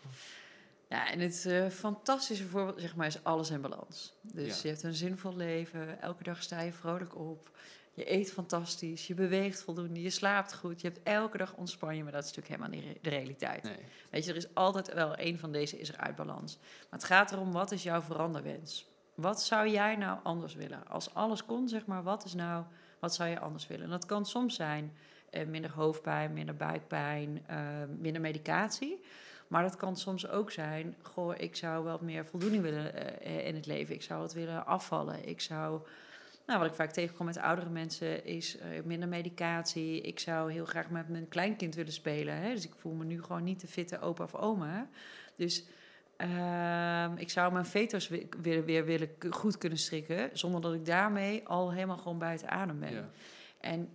[0.89, 4.15] Ja, en het eh, fantastische voorbeeld zeg maar, is alles in balans.
[4.35, 4.61] Dus Ja.
[4.63, 7.51] je hebt een zinvol leven, elke dag sta je vrolijk op.
[7.99, 10.81] Je eet fantastisch, je beweegt voldoende, je slaapt goed.
[10.81, 13.63] Je hebt elke dag ontspan je, maar dat is natuurlijk helemaal niet de realiteit.
[13.63, 13.77] nee.
[14.11, 16.59] Weet je, er is altijd wel één van deze is er uit balans.
[16.61, 18.87] Maar het gaat erom, wat is jouw veranderwens?
[19.15, 20.89] Wat zou jij nou anders willen?
[20.89, 22.65] Als alles kon, zeg maar, wat is nou,
[22.99, 23.85] wat zou je anders willen?
[23.85, 24.93] En dat kan soms zijn
[25.31, 27.59] eh, minder hoofdpijn, minder buikpijn, eh,
[27.99, 29.01] minder medicatie.
[29.49, 33.55] Maar dat kan soms ook zijn, goh, ik zou wel meer voldoening willen eh, in
[33.55, 33.95] het leven.
[33.95, 35.29] Ik zou het willen afvallen.
[35.29, 35.81] Ik zou,
[36.49, 40.01] nou, wat ik vaak tegenkom met oudere mensen is eh, minder medicatie.
[40.01, 42.35] Ik zou heel graag met mijn kleinkind willen spelen.
[42.37, 42.55] Hè?
[42.55, 44.89] Dus ik voel me nu gewoon niet te fitte opa of oma.
[45.37, 45.65] Dus
[46.17, 50.87] ehm, ik zou mijn veters wi- weer, weer willen goed kunnen strikken, zonder dat ik
[50.87, 52.93] daarmee al helemaal gewoon buiten adem ben.
[52.93, 53.09] Ja.
[53.61, 53.89] En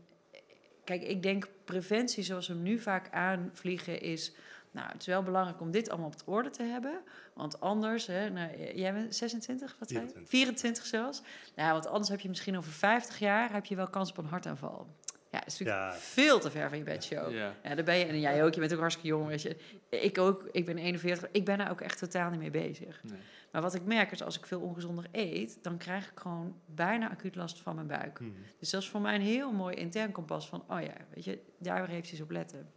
[0.83, 4.33] kijk, ik denk preventie zoals we hem nu vaak aanvliegen is...
[4.73, 7.01] Nou, het is wel belangrijk om dit allemaal op de orde te hebben.
[7.33, 10.07] Want anders, hè, nou, jij bent 26, wat zei je?
[10.07, 10.29] 24.
[10.29, 11.21] 24 zelfs.
[11.55, 14.25] Nou, want anders heb je misschien over 50 jaar heb je wel kans op een
[14.25, 14.87] hartaanval.
[15.31, 15.99] Ja, dat is natuurlijk Ja.
[15.99, 17.31] veel te ver van je bedshow.
[17.31, 17.53] Ja.
[17.63, 18.05] Ja, daar ben je.
[18.05, 18.53] En jij ook.
[18.53, 19.57] Je bent ook hartstikke jong, weet je.
[19.89, 20.49] Ik ook.
[20.51, 21.29] Ik ben 41.
[21.31, 23.03] Ik ben daar ook echt totaal niet mee bezig.
[23.03, 23.17] Nee.
[23.51, 25.57] Maar wat ik merk is, als ik veel ongezonder eet...
[25.61, 28.19] dan krijg ik gewoon bijna acuut last van mijn buik.
[28.19, 28.31] Mhm.
[28.59, 30.63] Dus dat is voor mij een heel mooi intern kompas van...
[30.69, 32.71] oh ja, weet je, daar heeft hij eens op letten.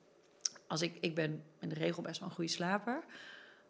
[0.66, 3.04] Als ik, ik ben in de regel best wel een goede slaper.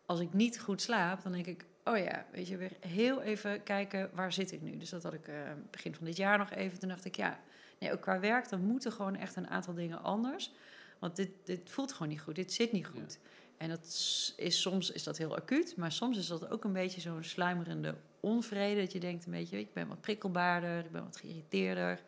[0.06, 1.64] Als ik niet goed slaap, dan denk ik...
[1.84, 4.76] oh ja, weet je, weer heel even kijken, waar zit ik nu?
[4.76, 5.34] Dus dat had ik eh,
[5.70, 6.78] begin van dit jaar nog even.
[6.78, 7.40] Toen dacht ik, ja,
[7.78, 8.48] nee, ook qua werk...
[8.48, 10.52] dan moeten gewoon echt een aantal dingen anders.
[10.98, 13.18] Want dit, dit voelt gewoon niet goed, dit zit niet goed.
[13.56, 16.72] En dat is, is, soms is dat heel acuut, maar soms is dat ook een
[16.72, 18.80] beetje zo'n sluimerende onvrede.
[18.80, 22.00] Dat je denkt een beetje, ik ben wat prikkelbaarder, ik ben wat geïrriteerder.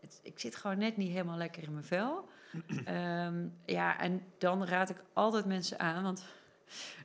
[0.00, 2.28] Het, ik zit gewoon net niet helemaal lekker in mijn vel.
[2.84, 6.24] Ehm, ja, en dan raad ik altijd mensen aan, want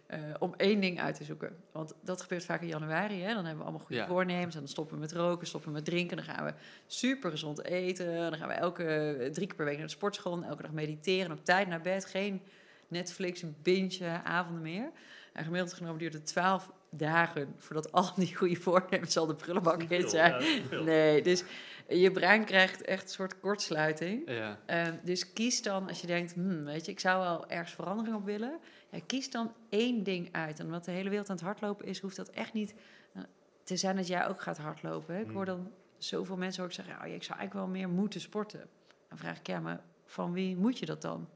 [0.08, 1.56] eh, om één ding uit te zoeken.
[1.72, 3.22] Want dat gebeurt vaak in januari.
[3.22, 3.28] Hè?
[3.34, 4.08] Dan hebben we allemaal goede Ja.
[4.08, 4.54] voornemens.
[4.54, 6.18] En dan stoppen we met roken, stoppen we met drinken.
[6.18, 6.54] Dan gaan we
[6.88, 8.16] super gezond eten.
[8.16, 10.34] Dan gaan we elke drie keer per week naar de sportschool.
[10.38, 11.32] En elke dag mediteren.
[11.32, 12.06] Op tijd naar bed.
[12.06, 12.42] Geen
[12.88, 14.90] Netflix, binge, avonden meer.
[15.34, 19.84] En gemiddeld genomen duurt het twaalf dagen voordat al die goede voornemens al de prullenbak
[19.84, 20.44] in zijn.
[20.72, 20.82] ja.
[20.82, 21.44] Nee, dus
[21.88, 24.30] je brein krijgt echt een soort kortsluiting.
[24.32, 24.60] Ja.
[24.66, 28.16] Ehm, dus kies dan, als je denkt, hmm, weet je, ik zou wel ergens verandering
[28.16, 28.60] op willen.
[28.92, 30.60] Ja, kies dan één ding uit.
[30.60, 32.74] En wat de hele wereld aan het hardlopen is, hoeft dat echt niet
[33.14, 33.22] eh,
[33.64, 35.16] te zijn dat jij ook gaat hardlopen.
[35.16, 35.22] Hè?
[35.22, 35.56] Ik hoor Hmm.
[35.56, 38.70] dan zoveel mensen ook zeggen, oh, ja, ik zou eigenlijk wel meer moeten sporten.
[39.10, 41.30] Dan vraag ik, ja, maar van wie moet je dat dan?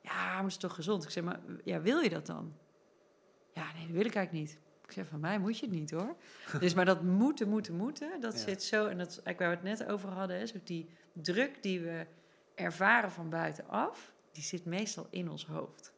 [0.00, 1.04] Ja, maar het is toch gezond?
[1.04, 2.54] Ik zeg, maar ja, wil je dat dan?
[3.52, 4.58] Ja, nee, dat wil ik eigenlijk niet.
[4.86, 6.16] Ik zeg, van mij moet je het niet hoor.
[6.60, 8.38] dus maar dat moeten, moeten, moeten, dat Ja.
[8.38, 8.86] zit zo.
[8.86, 11.80] En dat is eigenlijk waar we het net over hadden, is ook die druk die
[11.80, 12.06] we
[12.54, 15.92] ervaren van buitenaf, die zit meestal in ons hoofd.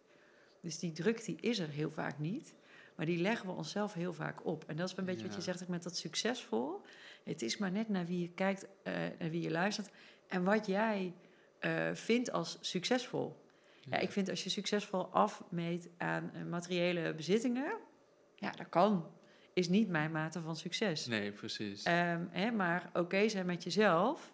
[0.61, 2.55] Dus die druk die is er heel vaak niet,
[2.97, 4.65] maar die leggen we onszelf heel vaak op.
[4.67, 6.81] En dat is een beetje wat je zegt ook met dat succesvol.
[7.25, 9.91] Het is maar net naar wie je kijkt, eh naar wie je luistert
[10.27, 11.15] en wat jij
[11.59, 13.45] eh, vindt als succesvol.
[13.81, 17.77] Ja, ik vind als je succesvol afmeet aan eh, materiële bezittingen,
[18.37, 19.07] ja, dat kan.
[19.53, 21.07] Is niet mijn mate van succes.
[21.07, 21.83] Nee, precies.
[21.83, 24.33] Ehm, hè, maar oké zijn met jezelf,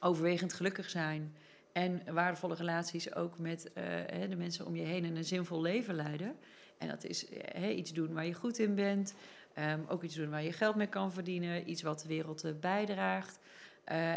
[0.00, 1.34] overwegend gelukkig zijn
[1.72, 5.60] en waardevolle relaties ook met eh, hè, de mensen om je heen en een zinvol
[5.60, 6.36] leven leiden.
[6.78, 9.14] En dat is eh, hè, iets doen waar je goed in bent,
[9.54, 12.52] ehm, ook iets doen waar je geld mee kan verdienen, iets wat de wereld eh,
[12.60, 13.38] bijdraagt.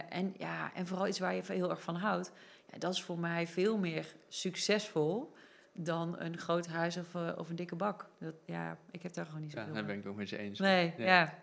[0.09, 2.31] En, ja, en vooral iets waar je heel erg van houdt.
[2.71, 5.33] Ja, dat is voor mij veel meer succesvol
[5.77, 8.09] dan een groot huis of, eh, of een dikke bak.
[8.19, 10.29] Dat, ja, ik heb daar gewoon niet ja, zoveel daar ben ik het ook met
[10.29, 10.59] je eens.
[10.59, 11.05] Nee, Ja.
[11.05, 11.33] ja.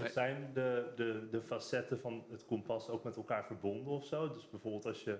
[0.00, 4.32] Maar Zijn de, de, de facetten van het kompas ook met elkaar verbonden of zo?
[4.32, 5.18] Dus bijvoorbeeld als je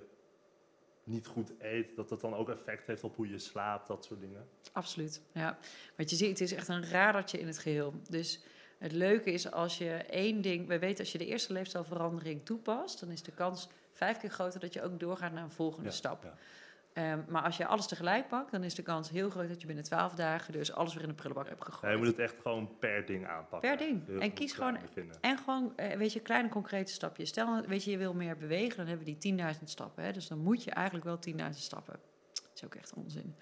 [1.05, 4.21] niet goed eet, dat dat dan ook effect heeft op hoe je slaapt, dat soort
[4.21, 4.49] dingen.
[4.73, 5.59] Absoluut, ja.
[5.97, 7.95] Want je ziet, het is echt een radertje in het geheel.
[8.09, 8.45] Dus
[8.79, 10.67] het leuke is als je één ding...
[10.69, 13.01] We weten als je de eerste leefstijlverandering toepast...
[13.01, 15.95] dan is de kans vijf keer groter dat je ook doorgaat naar een volgende Ja,
[15.95, 16.23] stap.
[16.23, 16.35] ja.
[16.95, 19.67] Ehm, maar als je alles tegelijk pakt, dan is de kans heel groot dat je
[19.67, 21.93] binnen twaalf dagen dus alles weer in de prullenbak hebt Ja, gegooid.
[21.93, 23.69] je moet het echt gewoon per ding aanpakken.
[23.77, 24.07] Per ding.
[24.07, 25.11] Heel En kies klein gewoon-.
[25.21, 27.29] En gewoon, eh, weet je, kleine concrete stapjes.
[27.29, 30.05] Stel, weet je, je wil meer bewegen, dan hebben we die 10.000 stappen.
[30.05, 30.13] Hè?
[30.13, 32.01] Dus dan moet je eigenlijk wel 10.000 stappen.
[32.33, 33.37] Dat is ook echt onzin.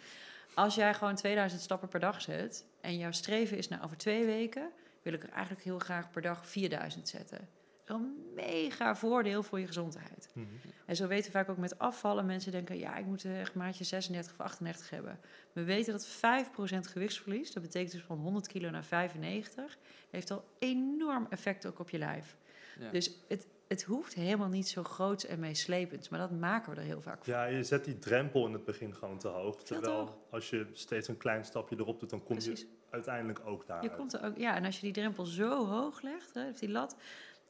[0.55, 4.25] Als jij gewoon 2000 stappen per dag zet en jouw streven is, nou, over twee
[4.27, 4.71] weken
[5.03, 7.49] wil ik er eigenlijk heel graag per dag 4000 zetten.
[7.95, 10.29] Een mega voordeel voor je gezondheid.
[10.35, 10.47] Mhm.
[10.87, 12.27] En zo weten we vaak ook met afvallen.
[12.27, 15.19] Mensen denken, ja, ik moet echt maatje 36 of 38 hebben.
[15.53, 19.79] We weten dat 5% gewichtsverlies, dat betekent dus van 100 kilo naar 95,
[20.11, 22.37] heeft al enorm effect ook op je lijf.
[22.81, 22.91] Ja.
[22.91, 26.87] Dus het, het hoeft helemaal niet zo groots en meeslepend, maar dat maken we er
[26.87, 27.33] heel vaak van.
[27.35, 29.63] Ja, je zet die drempel in het begin gewoon te hoog.
[29.63, 32.61] Terwijl als je steeds een klein stapje erop doet, dan kom Precies.
[32.61, 33.83] je uiteindelijk ook daar.
[33.83, 36.69] Je komt er ook, ja, en als je die drempel zo hoog legt, hè, die
[36.69, 36.97] lat,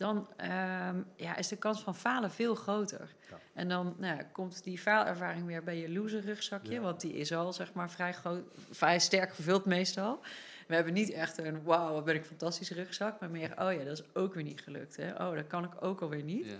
[0.02, 3.14] dan ehm, ja, is de kans van falen veel groter.
[3.30, 3.38] Ja.
[3.54, 6.80] En dan nou, ja, komt die faalervaring weer bij je loser rugzakje, Ja.
[6.80, 10.20] want die is al zeg maar vrij, groot, vrij sterk gevuld meestal.
[10.66, 13.84] We hebben niet echt een wauw, wat ben ik fantastisch rugzak, maar meer oh ja,
[13.84, 14.96] dat is ook weer niet gelukt.
[14.96, 15.10] Hè?
[15.10, 16.46] Oh, dat kan ik ook alweer niet.
[16.46, 16.56] Ja.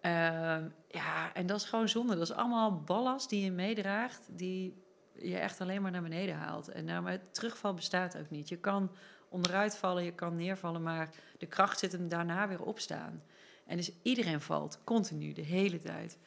[0.00, 2.12] Ehm, ja, en dat is gewoon zonde.
[2.14, 4.82] Dat is allemaal ballast die je meedraagt, die
[5.18, 6.68] je echt alleen maar naar beneden haalt.
[6.68, 8.48] En nou, maar terugval bestaat ook niet.
[8.48, 8.90] Je kan
[9.34, 13.22] onderuit vallen, je kan neervallen, maar de kracht zit hem daarna weer opstaan.
[13.66, 16.18] En dus iedereen valt, continu, de hele tijd.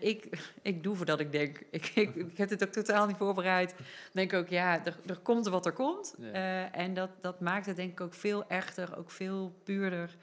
[0.00, 1.58] Ik, ik doe voordat ik denk.
[1.70, 3.70] Ik, ik, ik heb dit ook totaal niet voorbereid.
[3.70, 6.14] Ik denk ook, ja, er, er komt wat er komt.
[6.18, 6.32] Ja.
[6.32, 10.16] Eh, en dat, dat maakt het denk ik ook veel echter, ook veel puurder.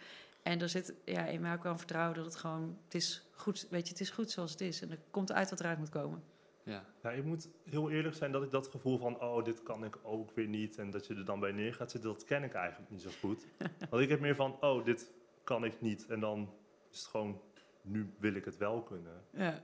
[0.43, 3.67] En er zit ja, in mij ook wel vertrouwen dat het gewoon, het is goed,
[3.69, 4.81] weet je, het is goed zoals het is.
[4.81, 6.23] En er komt uit wat eruit moet komen.
[6.63, 6.85] Ja.
[7.03, 9.99] Ja, ik moet heel eerlijk zijn dat ik dat gevoel van, oh, dit kan ik
[10.03, 10.77] ook weer niet.
[10.77, 13.09] En dat je er dan bij neer gaat zitten, dat ken ik eigenlijk niet zo
[13.19, 13.45] goed.
[13.89, 15.11] Want ik heb meer van, oh, dit
[15.43, 16.05] kan ik niet.
[16.07, 16.53] En dan
[16.91, 17.41] is het gewoon,
[17.81, 19.23] nu wil ik het wel kunnen.
[19.31, 19.61] Ja.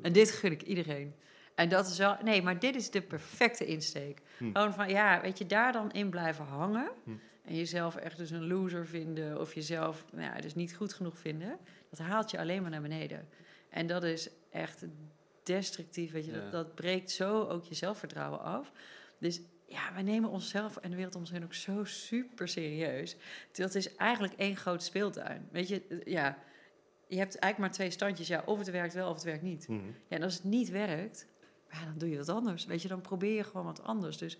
[0.00, 1.14] En dit gun ik iedereen.
[1.54, 4.20] En dat is wel, nee, maar dit is de perfecte insteek.
[4.38, 4.52] Hm.
[4.52, 6.90] Gewoon van, ja, weet je, daar dan in blijven hangen.
[7.04, 7.10] Hm.
[7.44, 9.40] En jezelf echt dus een loser vinden.
[9.40, 11.58] Of jezelf, nou ja, dus niet goed genoeg vinden.
[11.90, 13.28] Dat haalt je alleen maar naar beneden.
[13.68, 14.84] En dat is echt
[15.44, 16.32] destructief, weet je.
[16.32, 16.40] Ja.
[16.40, 18.72] Dat, dat breekt zo ook je zelfvertrouwen af.
[19.18, 23.16] Dus ja, we nemen onszelf en de wereld om ons heen ook zo super serieus.
[23.52, 25.48] Dat is eigenlijk één grote speeltuin.
[25.52, 26.38] Weet je, eh, ja,
[27.08, 28.28] je hebt eigenlijk maar twee standjes.
[28.28, 29.68] Ja, of het werkt wel of het werkt niet.
[29.68, 29.86] Mhm.
[30.08, 31.26] Ja, en als het niet werkt,
[31.70, 32.64] ja, dan doe je wat anders.
[32.64, 34.18] Weet je, dan probeer je gewoon wat anders.
[34.18, 34.38] Dus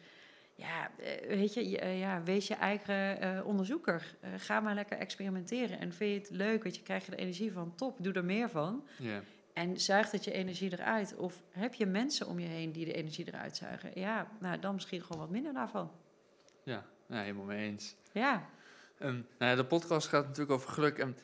[0.54, 4.16] ja, eh, weet je, eh, ja, wees je eigen onderzoeker.
[4.36, 5.78] Ga maar lekker experimenteren.
[5.80, 8.24] En vind je het leuk, weet je, krijg je er energie van, top, doe er
[8.24, 8.84] meer van.
[8.98, 9.22] Ja.
[9.54, 11.16] En zuig dat je energie eruit.
[11.16, 13.90] Of heb je mensen om je heen die de energie eruit zuigen?
[13.94, 15.90] Ja, nou, dan misschien gewoon wat minder daarvan.
[16.62, 16.84] Ja.
[17.08, 17.96] ja, helemaal mee eens.
[18.12, 18.48] Ja,
[18.98, 20.98] Ehm, nou ja, de podcast gaat natuurlijk over geluk.
[20.98, 21.16] En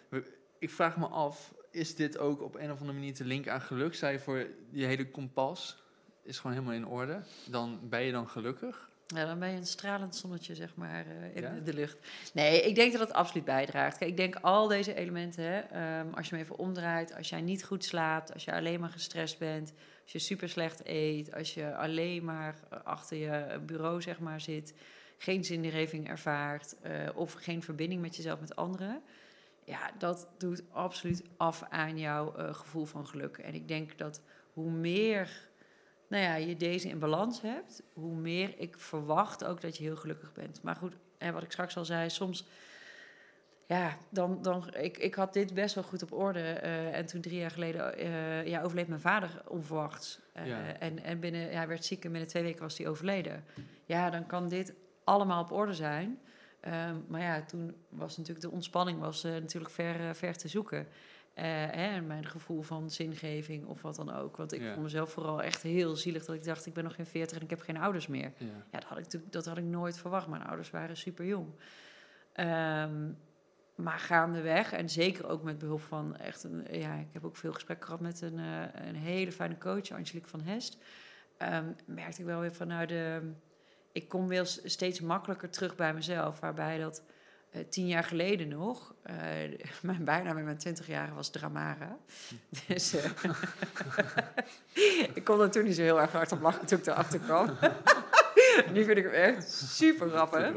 [0.59, 3.61] ik vraag me af, is dit ook op een of andere manier te linken aan
[3.61, 3.95] geluk?
[3.95, 5.83] Zij voor je hele kompas
[6.23, 7.23] is gewoon helemaal in orde.
[7.47, 8.90] Dan ben je dan gelukkig.
[9.15, 11.61] Ja, dan ben je een stralend zonnetje, zeg maar, eh, in Ja?
[11.65, 11.99] de lucht.
[12.33, 13.99] Nee, ik denk dat het absoluut bijdraagt.
[13.99, 17.41] Kijk, ik denk al deze elementen, hè, ehm, als je hem even omdraait, als jij
[17.41, 21.55] niet goed slaapt, als je alleen maar gestrest bent, als je super slecht eet, als
[21.55, 24.75] je alleen maar eh, achter je bureau, zeg maar, zit,
[25.19, 29.03] geen zingeving ervaart eh, of geen verbinding met jezelf, met anderen.
[29.65, 33.39] Ja, dat doet absoluut af aan jouw gevoel van geluk.
[33.39, 35.50] En ik denk dat hoe meer
[36.11, 39.97] nou ja, je deze in balans hebt, hoe meer ik verwacht ook dat je heel
[39.97, 40.63] gelukkig bent.
[40.63, 42.45] Maar goed, en wat ik straks al zei, soms,
[43.67, 46.41] ja, dan, dan ik, ik had dit best wel goed op orde.
[46.41, 50.21] eh, en toen drie jaar geleden eh, ja, overleed mijn vader onverwachts.
[50.33, 50.77] Eh, Ja.
[50.79, 53.45] En, en binnen, ja, hij werd ziek en binnen twee weken was hij overleden.
[53.85, 56.19] Ja, dan kan dit allemaal op orde zijn.
[56.61, 60.87] Ehm, maar ja, toen was natuurlijk de ontspanning was, natuurlijk ver, ver te zoeken.
[61.41, 64.37] Eh, en mijn gevoel van zingeving of wat dan ook.
[64.37, 64.71] Want ik Ja.
[64.73, 67.43] vond mezelf vooral echt heel zielig dat ik dacht, ik ben nog geen 40 en
[67.43, 68.33] ik heb geen ouders meer.
[68.37, 68.47] Ja.
[68.71, 70.27] Ja, dat had ik, dat had ik nooit verwacht.
[70.29, 71.49] Mijn ouders waren super jong.
[72.33, 73.11] Ehm,
[73.75, 76.67] maar gaandeweg, en zeker ook met behulp van echt een...
[76.71, 80.29] Ja, ik heb ook veel gesprekken gehad met een, eh, een hele fijne coach, Angelique
[80.29, 80.79] van Hest.
[81.37, 83.33] Ehm, merkte ik wel weer van, nou, de,
[83.93, 86.41] ik kom weer s- steeds makkelijker terug bij mezelf.
[86.41, 87.03] Waarbij dat
[87.51, 89.15] eh, tien jaar geleden nog, eh,
[89.83, 91.97] mijn bijnaam met mijn twintig jaar was Dramara.
[92.67, 93.11] Dus eh,
[95.15, 97.57] ik kon er toen niet zo heel erg hard op lachen toen ik erachter kwam.
[98.73, 100.53] nu vind ik hem echt super grappig.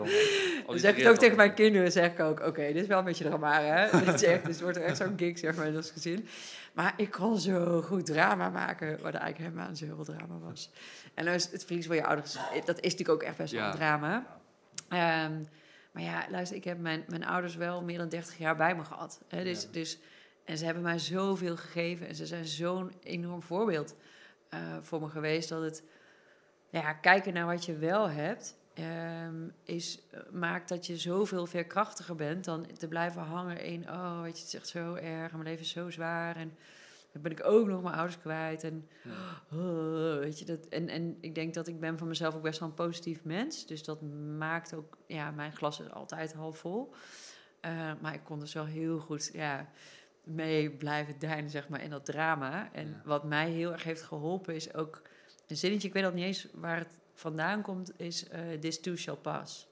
[0.65, 2.97] Dan zeg ik het ook tegen mijn kinderen, zeg ik ook, oké, dit is wel
[2.99, 3.99] een beetje drama, hè?
[4.05, 6.27] Dit is echt, dus het wordt echt zo'n gig, zeg maar, in ons gezin.
[6.73, 10.37] Maar ik kon zo goed drama maken, wat eigenlijk helemaal niet zo heel veel drama
[10.37, 10.71] was.
[11.13, 12.33] En het verlies van je ouders,
[12.65, 13.67] dat is natuurlijk ook echt best wel Ja.
[13.71, 14.25] een drama.
[14.89, 15.43] Ehm,
[15.93, 18.83] maar ja, luister, ik heb mijn, mijn ouders wel meer dan 30 jaar bij me
[18.83, 19.21] gehad.
[19.27, 19.43] Hè?
[19.43, 19.67] Dus, Ja.
[19.71, 19.97] dus,
[20.45, 23.95] en ze hebben mij zoveel gegeven en ze zijn zo'n enorm voorbeeld
[24.49, 25.83] eh, voor me geweest dat het,
[26.69, 32.15] ja, kijken naar wat je wel hebt, ehm, is, eh, maakt dat je zoveel veerkrachtiger
[32.15, 35.37] bent dan te blijven hangen in, oh, weet je, het is echt zo erg en
[35.37, 36.57] mijn leven is zo zwaar en
[37.13, 39.57] dan ben ik ook nog mijn ouders kwijt en Ja.
[39.57, 42.59] Oh, weet je, dat, en, en ik denk dat ik ben van mezelf ook best
[42.59, 43.65] wel een positief mens.
[43.65, 44.01] Dus dat
[44.37, 46.93] maakt ook, ja, mijn glas is altijd half vol.
[47.59, 49.69] Eh, maar ik kon dus wel heel goed, ja,
[50.23, 52.71] mee blijven deinen, zeg maar, in dat drama.
[52.73, 53.01] En Ja.
[53.05, 55.01] wat mij heel erg heeft geholpen is ook,
[55.47, 58.95] een zinnetje, ik weet al niet eens waar het vandaan komt, is eh, this too
[58.95, 59.67] shall pass.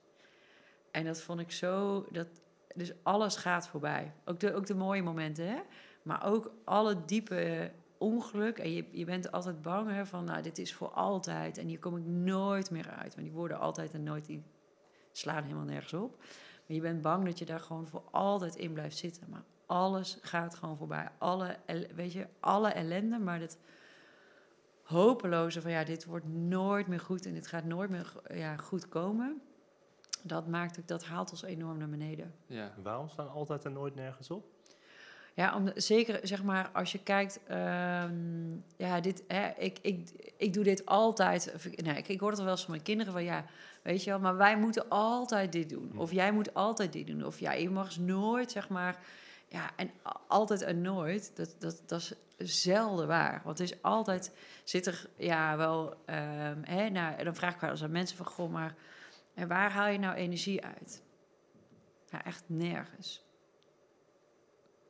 [0.91, 2.27] En dat vond ik zo, dat,
[2.75, 4.13] dus alles gaat voorbij.
[4.25, 5.59] Ook de, ook de mooie momenten, hè.
[6.01, 8.57] Maar ook alle diepe ongeluk.
[8.57, 11.57] En je, je bent altijd bang hè, van, nou, dit is voor altijd.
[11.57, 13.15] En hier kom ik nooit meer uit.
[13.15, 14.43] Want die worden altijd en nooit, die
[15.11, 16.15] slaan helemaal nergens op.
[16.65, 19.29] Maar je bent bang dat je daar gewoon voor altijd in blijft zitten.
[19.29, 21.09] Maar alles gaat gewoon voorbij.
[21.17, 21.57] Alle,
[21.95, 23.59] weet je, alle ellende, maar het
[24.83, 27.25] hopeloze van, ja, dit wordt nooit meer goed.
[27.25, 29.41] En dit gaat nooit meer ja, goed komen.
[30.23, 32.33] Dat maakt ook, dat haalt ons enorm naar beneden.
[32.45, 32.73] Ja.
[32.83, 34.45] Waarom staan altijd en nooit nergens op?
[35.33, 40.53] Ja, om, zeker zeg maar als je kijkt, ehm, ja, dit, hè, ik, ik, ik
[40.53, 41.53] doe dit altijd.
[41.63, 43.45] Ik- Nou, ik, hoor het wel eens van mijn kinderen van ja,
[43.81, 45.97] weet je wel, maar wij moeten altijd dit doen.
[45.97, 47.25] Of jij moet altijd dit doen.
[47.25, 48.99] Of ja, je mag eens nooit, zeg maar,
[49.47, 49.91] ja, en
[50.27, 53.41] altijd en nooit, dat, dat, dat is zelden waar.
[53.43, 54.31] Want het is altijd,
[54.63, 58.17] zit er ja wel, ehm, hè, nou, en dan vraag ik wel eens aan mensen
[58.17, 58.75] van goh, maar
[59.33, 61.03] en waar haal je nou energie uit?
[62.09, 63.25] Ja, echt nergens.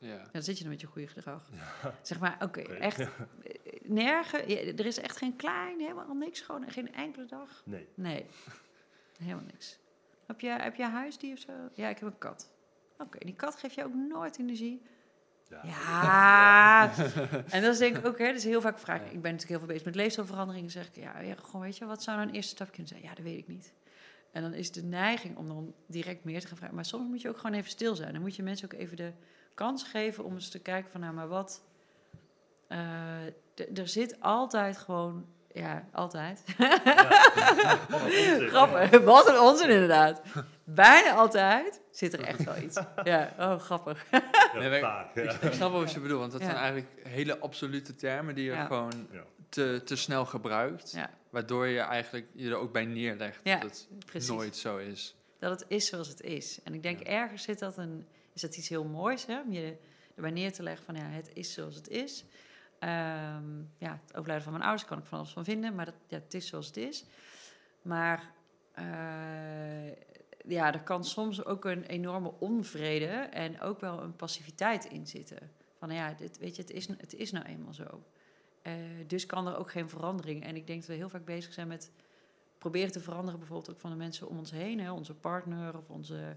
[0.01, 0.13] Ja.
[0.13, 1.49] Ja, dan zit je dan met je goede gedrag.
[2.01, 3.07] Zeg maar, oké, echt eh,
[3.81, 4.43] nergens.
[4.47, 7.61] ja, er is echt geen klein, helemaal niks, gewoon geen enkele dag.
[7.65, 7.87] Nee.
[7.93, 8.25] Nee,
[9.17, 9.79] helemaal niks.
[10.25, 11.51] Heb je, heb je huisdier of zo?
[11.73, 12.51] Ja, ik heb een kat.
[12.97, 14.81] Oké, die kat geeft je ook nooit energie.
[15.49, 15.61] Ja.
[15.63, 16.93] Ja,
[17.49, 19.49] en dat is denk ik ook, hè, dus heel vaak vraag ik, ik ben natuurlijk
[19.49, 22.29] heel veel bezig met leefstijlveranderingen, zeg ik, ja, ja, gewoon weet je, wat zou nou
[22.29, 23.01] een eerste stap kunnen zijn?
[23.01, 23.73] Ja, dat weet ik niet.
[24.31, 26.75] En dan is de neiging om dan direct meer te gaan vragen.
[26.75, 28.13] Maar soms moet je ook gewoon even stil zijn.
[28.13, 29.13] Dan moet je mensen ook even de
[29.53, 31.61] kans geven om eens te kijken van, nou, maar wat...
[32.67, 33.25] eh,
[33.75, 36.43] er zit altijd gewoon, ja, altijd.
[38.49, 40.21] Grappig, wat een onzin inderdaad.
[40.63, 42.79] Bijna altijd zit er echt wel iets.
[43.03, 44.05] Ja, oh, grappig.
[44.11, 45.15] Ja, Nee, wij- vaak.
[45.15, 45.21] Ja.
[45.41, 46.47] Ik snap wel wat je bedoelt, want dat Ja.
[46.47, 48.65] zijn eigenlijk hele absolute termen die je Ja.
[48.65, 49.23] gewoon Ja.
[49.49, 50.91] te, te snel gebruikt.
[50.91, 54.29] Ja, Waardoor je eigenlijk je er ook bij neerlegt Ja, dat het precies.
[54.29, 55.15] nooit zo is.
[55.39, 56.59] Dat het is zoals het is.
[56.63, 59.41] En ik denk ergens zit dat een, is dat iets heel moois, hè?
[59.41, 59.77] Om je
[60.15, 62.25] erbij neer te leggen van, ja, het is zoals het is.
[62.79, 65.95] Ehm, ja, het overlijden van mijn ouders kan ik van alles van vinden, maar dat,
[66.07, 67.05] ja, het is zoals het is.
[67.81, 68.31] Maar
[68.71, 69.91] eh,
[70.47, 75.51] ja, er kan soms ook een enorme onvrede en ook wel een passiviteit in zitten.
[75.77, 78.03] Van ja, dit, weet je, het is, het is nou eenmaal zo.
[78.61, 78.73] Eh,
[79.07, 80.43] dus kan er ook geen verandering.
[80.43, 81.91] En ik denk dat we heel vaak bezig zijn met
[82.57, 85.89] proberen te veranderen, bijvoorbeeld ook van de mensen om ons heen, hè, onze partner of
[85.89, 86.35] onze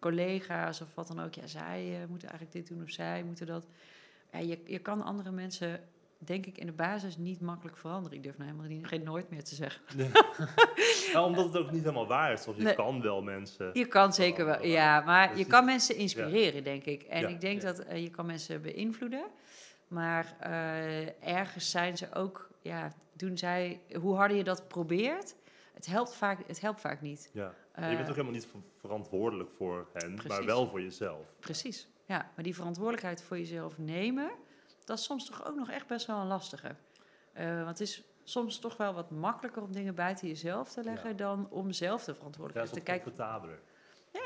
[0.00, 1.34] collega's of wat dan ook.
[1.34, 3.66] Ja, zij eh, moeten eigenlijk dit doen of zij moeten dat.
[4.32, 5.80] Ja, je, je kan andere mensen,
[6.18, 8.16] denk ik, in de basis niet makkelijk veranderen.
[8.16, 9.82] Ik durf nou helemaal niet, geen nooit meer te zeggen.
[11.12, 12.46] Ja, omdat het ook niet helemaal waar is.
[12.46, 12.74] Of je Nee.
[12.74, 13.70] kan wel mensen.
[13.72, 17.02] Je kan zeker wel, ja, maar je kan mensen inspireren, denk ik.
[17.02, 19.24] En Ja, ik denk dat eh, je kan mensen beïnvloeden.
[19.88, 25.34] Maar eh, ergens zijn ze ook, ja, doen zij, hoe harder je dat probeert,
[25.74, 27.30] het helpt vaak, het helpt vaak niet.
[27.32, 27.54] Ja.
[27.76, 31.26] Eh, je bent ook helemaal niet ver- verantwoordelijk voor hen, maar wel voor jezelf.
[31.40, 32.30] Precies, ja.
[32.34, 34.30] Maar die verantwoordelijkheid voor jezelf nemen,
[34.84, 36.76] dat is soms toch ook nog echt best wel een lastige.
[37.32, 41.10] Eh, want het is soms toch wel wat makkelijker om dingen buiten jezelf te leggen
[41.10, 41.16] Ja.
[41.16, 43.04] dan om zelf de Ja, verantwoordelijkheid dat te is kijken.
[43.16, 43.60] comfortabeler.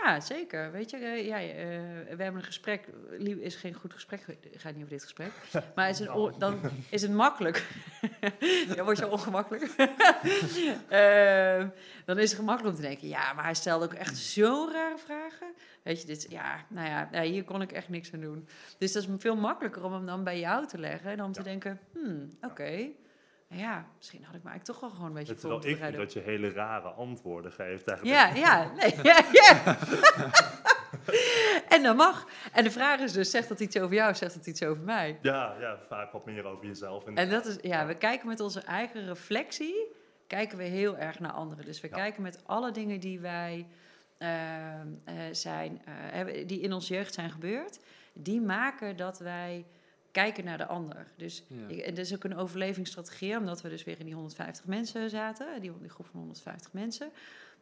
[0.02, 0.72] Ja, zeker.
[0.72, 1.46] Weet je, eh, ja, eh,
[2.16, 2.86] we hebben een gesprek.
[3.10, 4.24] Lief is geen goed gesprek.
[4.56, 5.30] Gaat niet over dit gesprek.
[5.74, 7.66] Maar is een on- dan is het makkelijk.
[8.76, 9.62] ja, word je ongemakkelijk.
[10.88, 11.68] Ehm,
[12.04, 14.98] dan is het gemakkelijk om te denken: ja, maar hij stelde ook echt zo rare
[14.98, 15.46] vragen.
[15.82, 18.48] Weet je, dit, ja, nou ja, nou, hier kon ik echt niks aan doen.
[18.78, 21.42] Dus dat is veel makkelijker om hem dan bij jou te leggen en om te
[21.42, 22.70] denken: hmm, oké.
[22.70, 22.94] Nou
[23.54, 26.12] ja, misschien had ik me eigenlijk toch wel gewoon een beetje voor ik vind dat
[26.12, 27.86] je hele rare antwoorden geeft.
[27.88, 28.18] Eigenlijk.
[28.18, 29.76] Ja, ja, nee, ja, ja.
[31.68, 32.26] en dat mag.
[32.52, 35.18] En de vraag is dus, zegt dat iets over jou, zegt dat iets over mij?
[35.22, 37.04] Ja, ja, vaak wat meer over jezelf.
[37.04, 39.86] En dat is, ja, we kijken met onze eigen reflectie,
[40.26, 41.64] kijken we heel erg naar anderen.
[41.64, 41.96] Dus we Ja.
[41.96, 43.66] kijken met alle dingen die wij
[44.18, 45.82] ehm, eh, zijn,
[46.12, 47.78] eh, die in ons jeugd zijn gebeurd,
[48.12, 49.64] die maken dat wij
[50.10, 51.06] kijken naar de ander.
[51.16, 51.68] Dus Ja.
[51.82, 55.60] en dat is ook een overlevingsstrategie, omdat we dus weer in die 150 mensen zaten,
[55.60, 57.10] die, die groep van 150 mensen.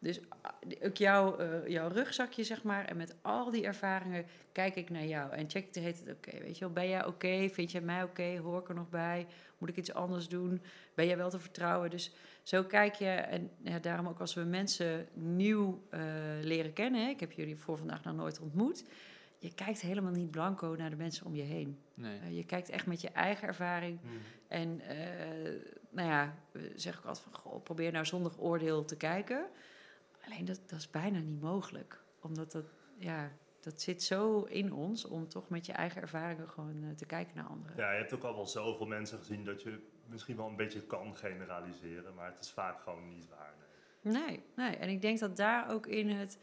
[0.00, 0.20] Dus
[0.66, 2.84] die- ook jouw, eh, jouw rugzakje, zeg maar.
[2.84, 5.32] En met al die ervaringen kijk ik naar jou.
[5.32, 6.38] En check ik de heet het oké.
[6.40, 7.48] weet je wel, ben jij oké?
[7.48, 8.36] Vind jij mij oké?
[8.38, 9.26] Hoor ik er nog bij?
[9.58, 10.62] Moet ik iets anders doen?
[10.94, 11.90] Ben jij wel te vertrouwen?
[11.90, 13.06] Dus zo kijk je.
[13.08, 16.00] En ja, daarom ook als we mensen nieuw eh,
[16.42, 17.02] leren kennen.
[17.04, 18.84] hè, Ik heb jullie voor vandaag nog nooit ontmoet.
[19.38, 21.78] Je kijkt helemaal niet blanco naar de mensen om je heen.
[21.94, 22.18] Nee.
[22.18, 24.00] Eh, je kijkt echt met je eigen ervaring.
[24.02, 24.12] Mhm.
[24.48, 26.34] En eh, nou ja,
[26.74, 29.46] zeg ik altijd van, goh, probeer nou zonder oordeel te kijken.
[30.24, 32.02] Alleen dat, dat is bijna niet mogelijk.
[32.20, 32.64] Omdat dat,
[32.98, 37.06] ja, dat zit zo in ons om toch met je eigen ervaringen gewoon eh, te
[37.06, 37.76] kijken naar anderen.
[37.76, 40.86] Ja, je hebt ook al wel zoveel mensen gezien dat je misschien wel een beetje
[40.86, 43.54] kan generaliseren, maar het is vaak gewoon niet waar.
[44.00, 44.12] nee.
[44.12, 44.76] Nee, nee.
[44.76, 46.38] En ik denk dat daar ook in het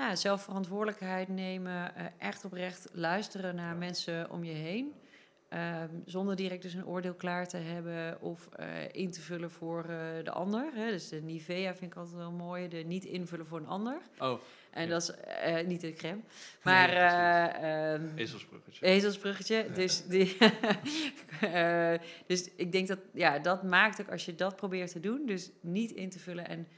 [0.00, 3.78] nou, zelfverantwoordelijkheid nemen, eh, echt oprecht luisteren naar Ja.
[3.78, 4.92] mensen om je heen.
[5.48, 9.80] ehm, zonder direct dus een oordeel klaar te hebben of eh, in te vullen voor
[9.82, 10.70] eh, de ander.
[10.74, 10.90] Hè.
[10.90, 12.68] Dus de Nivea vind ik altijd wel mooi.
[12.68, 14.00] De niet invullen voor een ander.
[14.18, 14.88] Oh, En Ja.
[14.88, 15.12] dat is
[15.66, 16.20] niet de crème.
[16.62, 16.98] Maar Nee,
[17.70, 18.86] ehm, ezelsbruggetje.
[18.86, 19.66] ezelsbruggetje.
[19.74, 20.36] Dus, die,
[22.26, 25.50] dus ik denk dat ja, dat maakt ook als je dat probeert te doen, dus
[25.60, 26.48] niet in te vullen.
[26.48, 26.68] En,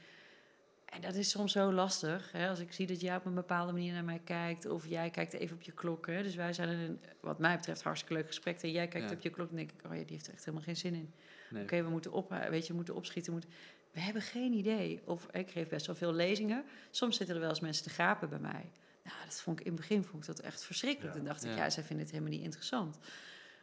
[0.93, 2.31] en dat is soms zo lastig.
[2.31, 2.49] Hè?
[2.49, 5.33] Als ik zie dat jij op een bepaalde manier naar mij kijkt, of jij kijkt
[5.33, 6.07] even op je klok.
[6.07, 6.23] Hè?
[6.23, 8.61] Dus wij zijn in een, wat mij betreft, hartstikke leuk gesprek.
[8.61, 9.15] En jij kijkt Ja.
[9.15, 10.93] op je klok en denk ik, oh ja, die heeft er echt helemaal geen zin
[10.93, 11.13] in.
[11.49, 11.63] Nee.
[11.63, 13.33] Oké, we moeten op, weet je, we moeten opschieten.
[13.33, 13.59] we Moeten,
[13.91, 15.01] we hebben geen idee.
[15.05, 16.63] Of ik geef best wel veel lezingen.
[16.91, 18.71] Soms zitten er wel eens mensen te gapen bij mij.
[19.03, 21.13] Nou, dat vond ik in het begin vond ik dat echt verschrikkelijk.
[21.13, 21.19] Ja.
[21.19, 21.57] Dan dacht ik, Ja.
[21.57, 22.97] ja, zij vinden het helemaal niet interessant.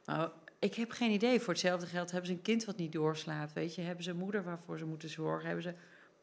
[0.05, 1.41] Maar ik heb geen idee.
[1.41, 3.53] Voor hetzelfde geld hebben ze een kind wat niet doorslaapt.
[3.53, 5.47] Weet je, hebben ze een moeder waarvoor ze moeten zorgen.
[5.47, 5.75] Hebben ze...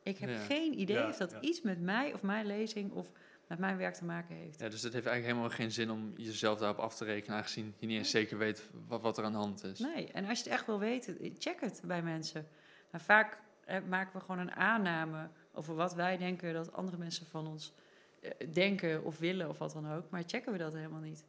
[0.08, 0.38] Ik heb Ja.
[0.38, 1.42] geen idee Ja, of dat ja.
[1.42, 3.12] iets met mij of mijn lezing of
[3.48, 4.60] met mijn werk te maken heeft.
[4.60, 7.74] Ja, dus het heeft eigenlijk helemaal geen zin om jezelf daarop af te rekenen, aangezien
[7.78, 9.80] je niet eens zeker weet wat, wat er aan de hand is.
[9.80, 12.48] Nee, en als je het echt wil weten, check het bij mensen.
[12.92, 17.26] Maar vaak eh, maken we gewoon een aanname over wat wij denken dat andere mensen
[17.26, 17.74] van ons
[18.22, 20.10] eh, denken of willen of wat dan ook.
[20.10, 21.26] Maar checken we dat helemaal niet.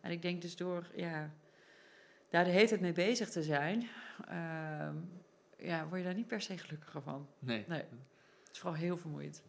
[0.00, 1.30] En ik denk dus door ja,
[2.30, 3.88] daar de hele tijd mee bezig te zijn,
[4.28, 4.94] ehm,
[5.58, 7.28] ja, word je daar niet per se gelukkiger van.
[7.38, 7.64] Nee.
[7.68, 7.82] Nee.
[8.48, 9.42] Het is vooral heel vermoeiend.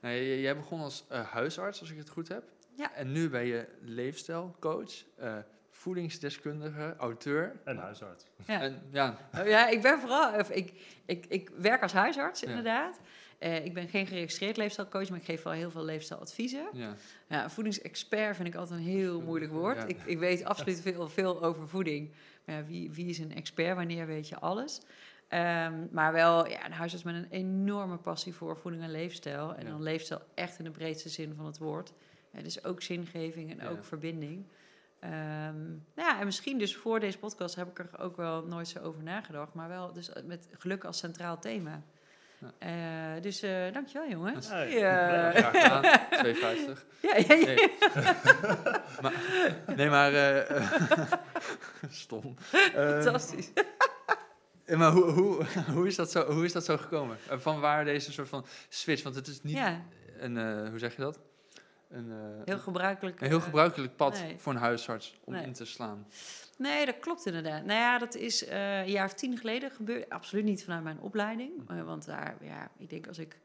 [0.00, 2.42] J- jij begon als eh, huisarts, als ik het goed heb.
[2.76, 2.94] Ja.
[2.94, 5.36] En nu ben je leefstijlcoach, eh,
[5.70, 7.56] voedingsdeskundige, auteur.
[7.64, 8.24] En huisarts.
[8.46, 8.60] Ja.
[8.60, 10.38] En, ja, Oh Ja, ik ben vooral.
[10.38, 10.72] Of ik,
[11.06, 12.48] ik, ik werk als huisarts, Ja.
[12.48, 13.00] inderdaad.
[13.38, 16.66] Eh, ik ben geen geregistreerd leefstijlcoach, maar ik geef wel heel veel leefstijladviezen.
[16.72, 16.94] ja.
[17.28, 19.76] Ja, voedingsexpert vind ik altijd een heel moeilijk woord.
[19.76, 19.84] Ja.
[19.84, 22.10] Ik, ik weet absoluut veel, veel over voeding.
[22.44, 23.76] Maar ja, wie, wie is een expert?
[23.76, 24.80] Wanneer weet je alles?
[25.32, 29.54] Ehm, maar wel ja, een huisarts met een enorme passie voor voeding en leefstijl.
[29.54, 29.70] En Ja.
[29.70, 31.92] dan leefstijl echt in de breedste zin van het woord.
[32.32, 33.70] Ja, dus ook zingeving en Ja.
[33.70, 34.44] ook verbinding.
[35.00, 35.12] Ehm,
[35.70, 38.78] nou ja, en misschien dus voor deze podcast heb ik er ook wel nooit zo
[38.78, 39.54] over nagedacht.
[39.54, 41.82] Maar wel dus met geluk als centraal thema.
[42.38, 42.52] Ja.
[43.16, 44.48] Eh, dus eh dankjewel jongens.
[44.48, 45.30] Ja, Ja.
[45.30, 46.84] Graag gedaan, 2,50.
[47.02, 47.44] Ja, ja, ja.
[47.44, 47.70] Nee,
[49.02, 49.12] maar,
[49.76, 50.72] nee, maar eh,
[51.90, 52.34] stom.
[52.52, 52.60] Eh,
[53.02, 53.50] Fantastisch.
[54.72, 57.16] Eh, maar hoe, hoe, hoe, is dat zo, hoe is dat zo gekomen?
[57.28, 59.02] Eh, Van waar deze soort van switch?
[59.02, 59.82] Want het is niet Ja,
[60.18, 61.18] een, eh, hoe zeg je dat?
[61.90, 62.12] Een,
[62.44, 63.20] heel gebruikelijk.
[63.20, 64.38] een heel gebruikelijk pad nee.
[64.38, 65.44] voor een huisarts om Nee.
[65.44, 66.06] in te slaan.
[66.58, 67.64] Nee, dat klopt inderdaad.
[67.64, 70.10] Nou ja, dat is een jaar of tien geleden gebeurd.
[70.10, 71.70] Absoluut niet vanuit mijn opleiding.
[71.70, 73.38] eh, want daar, ja, ik denk als ik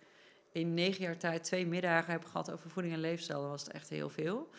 [0.52, 3.72] in negen jaar tijd twee middagen heb gehad over voeding en leefstijl, dan was het
[3.72, 4.50] echt heel veel.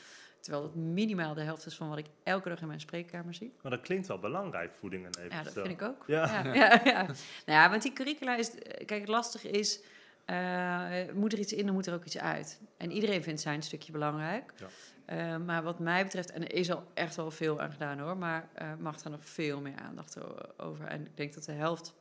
[0.41, 3.53] Terwijl het minimaal de helft is van wat ik elke dag in mijn spreekkamer zie.
[3.63, 6.05] Maar dat klinkt wel belangrijk, voeding en Ja, dat vind ik ook.
[6.07, 6.43] Ja.
[6.43, 7.03] Ja, ja, ja.
[7.03, 7.15] Nou
[7.47, 8.51] ja, want die curricula is...
[8.87, 9.81] Kijk, het lastige is...
[10.25, 12.61] eh, moet er iets in, dan moet er ook iets uit.
[12.77, 14.53] En iedereen vindt zijn stukje belangrijk.
[14.57, 14.67] Ja.
[15.05, 18.17] Eh, maar wat mij betreft, en er is al echt wel veel aan gedaan hoor...
[18.17, 20.17] maar eh, mag er nog veel meer aandacht
[20.59, 20.87] over.
[20.87, 21.95] En ik denk dat de helft...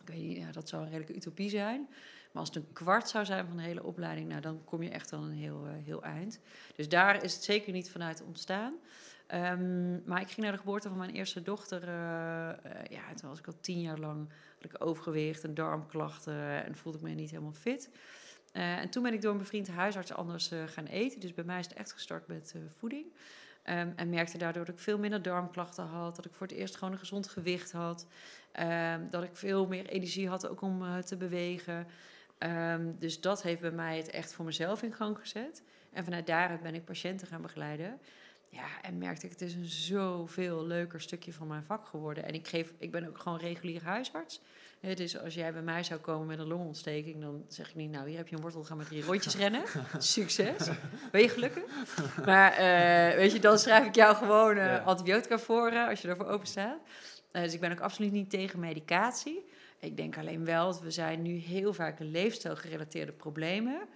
[0.00, 1.88] Ik weet niet, ja, dat zou een redelijke utopie zijn.
[2.32, 4.28] Maar als het een kwart zou zijn van de hele opleiding...
[4.28, 6.40] Nou, dan kom je echt wel een heel, eh, heel eind.
[6.76, 8.74] Dus daar is het zeker niet vanuit ontstaan.
[9.26, 11.82] Ehm, maar ik ging naar de geboorte van mijn eerste dochter.
[11.82, 11.88] eh,
[12.90, 16.98] ja, toen was ik al tien jaar lang had ik overgewicht en darmklachten en voelde
[16.98, 17.90] ik me niet helemaal fit.
[18.52, 21.20] En toen ben ik door een bevriend huisarts anders gaan eten.
[21.20, 23.06] Dus bij mij is het echt gestart met voeding.
[23.62, 26.16] Ehm, en merkte daardoor dat ik veel minder darmklachten had.
[26.16, 28.06] Dat ik voor het eerst gewoon een gezond gewicht had.
[28.52, 31.86] Ehm, dat ik veel meer energie had ook om te bewegen.
[32.42, 35.62] Ehm, dus dat heeft bij mij het echt voor mezelf in gang gezet.
[35.92, 38.00] En vanuit daaruit ben ik patiënten gaan begeleiden.
[38.48, 42.24] Ja, en merkte ik, het is een zoveel leuker stukje van mijn vak geworden.
[42.24, 44.40] En ik, geef, ik ben ook gewoon regulier huisarts.
[44.80, 48.08] Dus als jij bij mij zou komen met een longontsteking, dan zeg ik niet, nou,
[48.08, 49.62] hier heb je een wortel, ga met drie rondjes rennen.
[49.98, 50.68] Succes.
[51.10, 51.62] Ben je gelukkig?
[52.24, 56.08] Maar eh, weet je, dan schrijf ik jou gewoon eh, antibiotica voor eh, als je
[56.08, 56.78] ervoor open staat.
[57.32, 59.44] Dus ik ben ook absoluut niet tegen medicatie.
[59.82, 63.88] Ik denk alleen wel dat we zijn nu heel vaak leefstijlgerelateerde problemen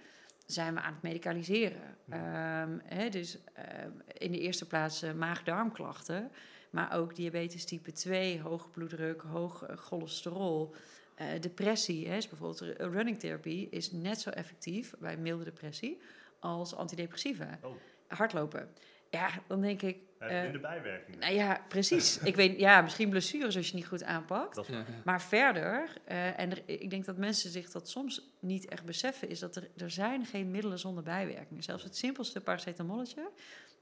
[0.45, 1.97] zijn we aan het medicaliseren.
[2.09, 6.31] Ehm, dus ehm, in de eerste plaats eh, maag-darmklachten,
[6.69, 10.75] maar ook diabetes type 2, hoge bloeddruk, hoog eh, cholesterol,
[11.15, 12.07] eh, depressie.
[12.07, 16.01] Hè, dus bijvoorbeeld ru- running therapie is net zo effectief bij milde depressie
[16.39, 17.59] als antidepressiva.
[17.61, 17.75] Oh.
[18.07, 18.69] Hardlopen.
[19.09, 21.19] Ja, dan denk ik, Eh, eh, in de bijwerkingen.
[21.19, 22.17] nou ja, precies.
[22.31, 24.55] ik weet, ja, misschien blessures als je niet goed aanpakt.
[24.55, 24.83] Dat Ja.
[25.03, 29.29] Maar verder, eh, en er- ik denk dat mensen zich dat soms niet echt beseffen,
[29.29, 31.63] is dat er, er zijn geen middelen zonder bijwerkingen.
[31.63, 33.29] Zelfs het simpelste paracetamolletje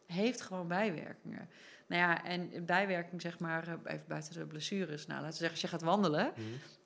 [0.06, 1.50] heeft gewoon bijwerkingen.
[1.88, 5.08] Nou ja, en bijwerking, zeg maar, eh, even buiten de blessures.
[5.08, 6.44] Nou, laten we zeggen, als je gaat wandelen, Mhm.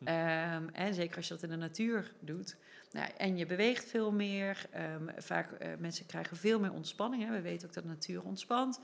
[0.08, 2.58] Ehm, en zeker als je dat in de natuur doet.
[2.91, 4.66] Nou, en je beweegt veel meer.
[4.72, 7.24] ehm, vaak uh, mensen krijgen veel meer ontspanning.
[7.26, 7.32] Hè.
[7.32, 8.80] We weten ook dat de natuur ontspant.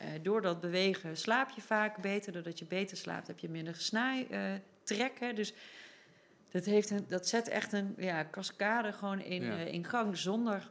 [0.00, 2.32] Uh, door dat bewegen slaap je vaak beter.
[2.32, 5.34] Doordat je beter slaapt heb je minder snij uh, trekken.
[5.34, 5.54] Dus
[6.50, 9.52] dat, heeft een, dat zet echt een ja, cascade gewoon in, ja.
[9.52, 10.16] uh, in gang.
[10.16, 10.66] Zonder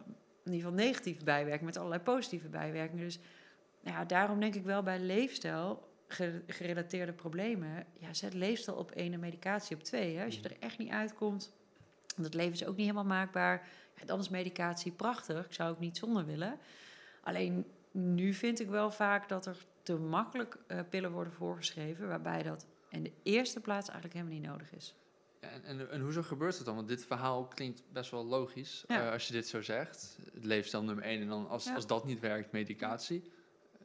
[0.45, 1.65] in ieder geval negatieve bijwerkingen.
[1.65, 3.05] Met allerlei positieve bijwerkingen.
[3.05, 3.19] Dus
[3.83, 5.87] ja, daarom denk ik wel bij leefstijl
[6.47, 10.17] gerelateerde problemen, ja, zet leefstijl op één en medicatie op twee.
[10.17, 10.25] Hè.
[10.25, 11.53] Als je er echt niet uitkomt,
[12.15, 15.45] want het leven is ook niet helemaal maakbaar, ja, dan is medicatie prachtig.
[15.45, 16.59] Ik zou ook niet zonder willen.
[17.21, 22.43] Alleen nu vind ik wel vaak dat er te makkelijk uh, pillen worden voorgeschreven, waarbij
[22.43, 24.95] dat in de eerste plaats eigenlijk helemaal niet nodig is.
[25.41, 26.75] Ja, en, en, en hoezo gebeurt het dan?
[26.75, 29.05] Want dit verhaal klinkt best wel logisch ja.
[29.05, 30.17] uh, als je dit zo zegt.
[30.33, 31.75] Het leefstijl nummer één en dan als, ja.
[31.75, 33.31] als dat niet werkt, medicatie.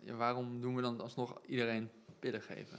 [0.02, 2.78] Ja, waarom doen we dan alsnog iedereen pillen geven?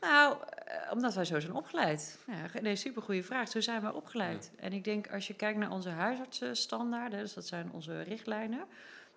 [0.00, 2.18] Nou, uh, omdat wij zo zijn opgeleid.
[2.26, 3.48] Ja, nee, supergoeie vraag.
[3.48, 4.50] Zo zijn wij opgeleid.
[4.56, 4.62] Ja.
[4.62, 8.66] En ik denk, als je kijkt naar onze huisartsenstandaarden, dus dat zijn onze richtlijnen,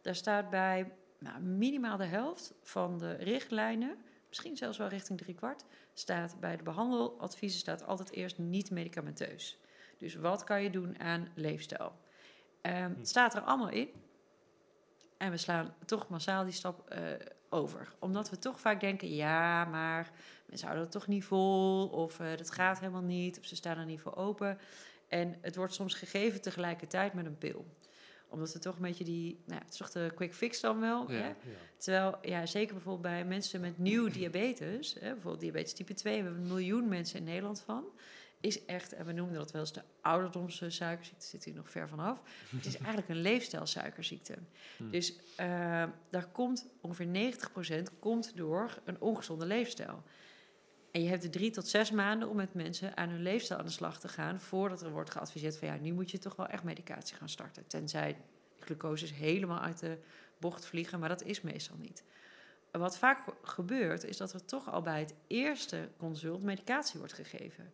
[0.02, 3.98] daar staat bij nou, minimaal de helft van de richtlijnen,
[4.28, 5.64] misschien zelfs wel richting drie kwart,
[5.94, 9.60] staat bij de behandeladviezen staat altijd eerst niet medicamenteus.
[9.98, 11.94] Dus wat kan je doen aan leefstijl?
[12.62, 13.90] Um, het staat er allemaal in.
[15.18, 17.00] En we slaan toch massaal die stap uh,
[17.50, 17.94] over.
[18.00, 20.12] Omdat we toch vaak denken, ja, maar
[20.46, 21.88] mensen houden het toch niet vol.
[21.88, 23.40] Of uh, dat gaat helemaal niet.
[23.40, 24.60] Of ze staan er niet voor open.
[25.08, 27.66] En het wordt soms gegeven tegelijkertijd met een pil.
[28.30, 29.44] Omdat we toch een beetje die...
[29.46, 31.12] Nou, het is toch de quick fix dan wel.
[31.12, 31.18] Ja.
[31.18, 31.28] Hè?
[31.28, 31.36] Ja.
[31.78, 34.94] Terwijl, ja, zeker bijvoorbeeld bij mensen met nieuw diabetes.
[34.94, 36.18] Hè, bijvoorbeeld diabetes type 2.
[36.18, 37.86] We hebben een miljoen mensen in Nederland van
[38.40, 41.90] is echt, en we noemen dat wel eens de ouderdomse suikerziekte, zit hier nog ver
[41.90, 42.22] vanaf.
[42.56, 44.38] Het is eigenlijk een leefstijlsuikerziekte.
[44.78, 44.92] Hmm.
[44.92, 47.34] Dus uh, daar komt ongeveer
[47.94, 50.04] 90% komt door een ongezonde leefstijl.
[50.92, 53.66] En je hebt er drie tot zes maanden om met mensen aan hun leefstijl aan
[53.66, 56.48] de slag te gaan, voordat er wordt geadviseerd van ja, nu moet je toch wel
[56.48, 57.68] echt medicatie gaan starten.
[57.68, 59.98] Tenzij de glucose helemaal uit de
[60.38, 62.04] bocht vliegen, maar dat is meestal niet.
[62.72, 67.72] Wat vaak gebeurt, is dat er toch al bij het eerste consult medicatie wordt gegeven.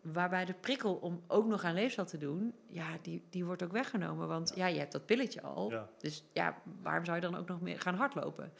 [0.00, 3.72] Waarbij de prikkel om ook nog aan leefstijl te doen, ja, die, die wordt ook
[3.72, 4.28] weggenomen.
[4.28, 4.66] Want ja.
[4.66, 5.70] ja, je hebt dat pilletje al.
[5.70, 5.88] Ja.
[5.98, 8.52] Dus ja, waarom zou je dan ook nog meer gaan hardlopen?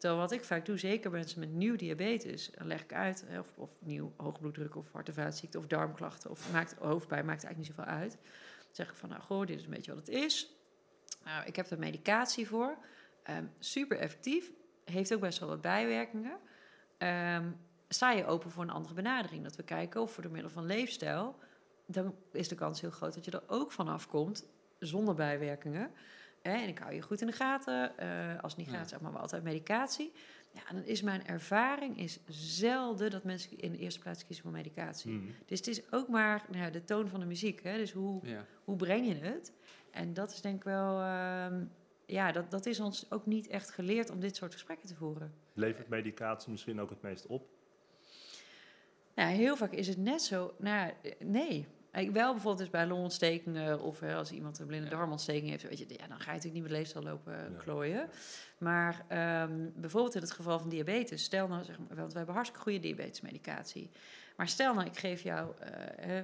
[0.00, 3.70] Terwijl wat ik vaak doe, zeker mensen met nieuw diabetes, leg ik uit, of, of
[3.80, 8.00] nieuw hoogbloeddruk of hart- en vaatziekte of darmklachten of maakt, hoofdpijn, maakt eigenlijk niet zoveel
[8.00, 8.12] uit.
[8.56, 10.54] Dan zeg ik van, nou goh, dit is een beetje wat het is.
[11.24, 12.76] Nou, ik heb er medicatie voor.
[13.30, 14.50] Um, super effectief.
[14.84, 16.38] Heeft ook best wel wat bijwerkingen.
[16.98, 17.56] Um,
[17.88, 19.42] sta je open voor een andere benadering.
[19.42, 21.38] Dat we kijken of voor door middel van leefstijl,
[21.86, 24.44] dan is de kans heel groot dat je er ook vanaf komt
[24.78, 25.90] zonder bijwerkingen.
[26.42, 27.92] En ik hou je goed in de gaten.
[28.00, 30.12] Uh, als het niet gaat, zeg maar, altijd medicatie.
[30.52, 34.52] Ja, dan is mijn ervaring is zelden dat mensen in de eerste plaats kiezen voor
[34.52, 35.10] medicatie.
[35.10, 35.34] Mm.
[35.46, 37.62] Dus het is ook maar nou ja, de toon van de muziek.
[37.62, 37.76] Hè?
[37.76, 38.44] Dus hoe, ja.
[38.64, 39.52] hoe breng je het?
[39.90, 41.00] En dat is denk ik wel...
[41.00, 41.46] Uh,
[42.06, 45.34] ja, dat, dat is ons ook niet echt geleerd om dit soort gesprekken te voeren.
[45.52, 47.48] Levert medicatie misschien ook het meest op?
[49.14, 50.54] Nou, heel vaak is het net zo.
[50.58, 51.66] Nou, nee.
[51.92, 54.96] Ik wel bijvoorbeeld dus bij longontstekingen of hè, als iemand een blinde ja.
[54.96, 57.58] darmontsteking heeft, weet je, ja, dan ga je natuurlijk niet met leefstijl lopen ja.
[57.58, 58.08] klooien.
[58.58, 59.04] Maar
[59.42, 62.64] um, bijvoorbeeld in het geval van diabetes, stel nou, zeg maar, want we hebben hartstikke
[62.64, 63.90] goede diabetesmedicatie.
[64.36, 65.52] Maar stel nou, ik geef jou,
[66.06, 66.18] uh,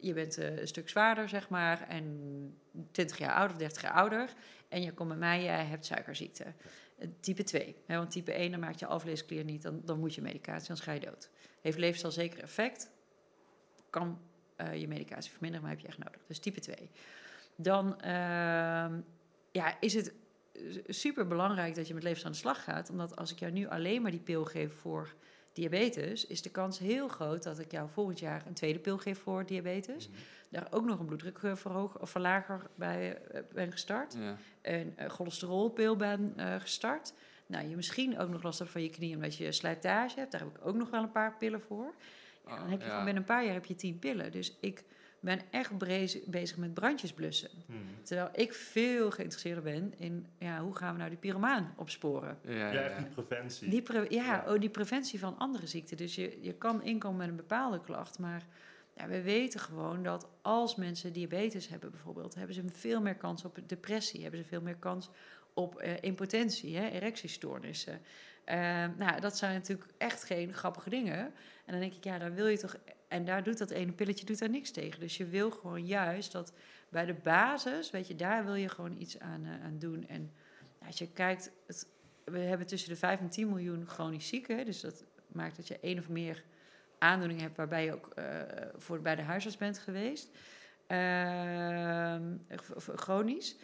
[0.00, 2.58] je bent uh, een stuk zwaarder, zeg maar, en
[2.90, 4.32] 20 jaar ouder of 30 jaar ouder,
[4.68, 6.44] en je komt bij mij, jij hebt suikerziekte.
[7.20, 10.22] Type 2, hè, want type 1, dan maakt je alvleesklier niet, dan, dan moet je
[10.22, 11.30] medicatie, anders ga je dood.
[11.60, 12.90] Heeft leefstijl zeker effect,
[13.90, 14.20] kan
[14.74, 16.20] je medicatie verminderen, maar heb je echt nodig.
[16.26, 16.90] Dus type 2.
[17.56, 18.06] Dan uh,
[19.50, 20.12] ja, is het
[20.86, 22.90] super belangrijk dat je met levens aan de slag gaat.
[22.90, 25.14] Omdat als ik jou nu alleen maar die pil geef voor
[25.52, 29.18] diabetes, is de kans heel groot dat ik jou volgend jaar een tweede pil geef
[29.18, 30.08] voor diabetes.
[30.08, 30.18] Mhm.
[30.50, 34.14] Daar ook nog een bloeddrukverhoger of verlager bij eh, ben gestart.
[34.18, 34.36] Ja.
[34.62, 37.12] Een eh, cholesterolpil ben eh, gestart.
[37.46, 40.32] Nou, je misschien ook nog last hebt van je knie omdat je slijtage hebt.
[40.32, 41.94] Daar heb ik ook nog wel een paar pillen voor.
[42.50, 42.90] Ja, dan heb je ja.
[42.90, 44.32] gewoon binnen een paar jaar heb je tien pillen.
[44.32, 44.84] Dus ik
[45.20, 45.72] ben echt
[46.26, 47.50] bezig met brandjes blussen.
[47.66, 47.76] Hmm.
[48.02, 52.38] Terwijl ik veel geïnteresseerder ben in ja, hoe gaan we nou die pyromaan opsporen.
[52.42, 53.68] Ja, ja, die preventie.
[53.68, 54.44] Die pre- ja, Ja.
[54.52, 55.96] Oh, die preventie van andere ziekten.
[55.96, 58.46] Dus je, je kan inkomen met een bepaalde klacht, maar
[58.96, 63.44] ja, we weten gewoon dat als mensen diabetes hebben bijvoorbeeld, hebben ze veel meer kans
[63.44, 65.10] op depressie, hebben ze veel meer kans
[65.54, 68.00] op eh, impotentie, hè, erectiestoornissen.
[68.50, 71.18] Eh, nou, dat zijn natuurlijk echt geen grappige dingen.
[71.18, 71.32] En
[71.72, 72.76] dan denk ik, ja, daar wil je toch...
[73.08, 75.00] En daar doet dat ene pilletje doet daar niks tegen.
[75.00, 76.52] Dus je wil gewoon juist dat
[76.88, 80.08] bij de basis, weet je, daar wil je gewoon iets aan, eh, aan doen.
[80.08, 80.32] En
[80.86, 81.52] als je kijkt,
[82.24, 84.64] we hebben tussen de 5 en 10 miljoen chronisch zieken.
[84.64, 86.44] Dus dat maakt dat je één of meer
[86.98, 88.24] aandoeningen hebt waarbij je ook eh,
[88.76, 90.30] voor, bij de huisarts bent geweest.
[90.86, 93.56] Ehm, v- chronisch.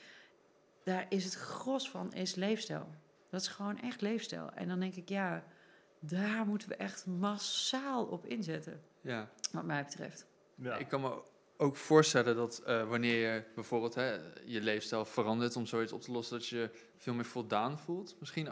[0.84, 2.88] Daar is het gros van is leefstijl.
[3.30, 4.50] Dat is gewoon echt leefstijl.
[4.54, 5.44] En dan denk ik, ja,
[6.00, 9.28] daar moeten we echt massaal op inzetten, ja.
[9.52, 10.26] wat mij betreft.
[10.54, 10.76] Ja.
[10.76, 11.22] Ik kan me
[11.58, 14.12] ook voorstellen dat eh, wanneer je bijvoorbeeld hè,
[14.44, 18.16] je leefstijl verandert om zoiets op te lossen, dat je veel meer voldaan voelt.
[18.18, 18.50] Misschien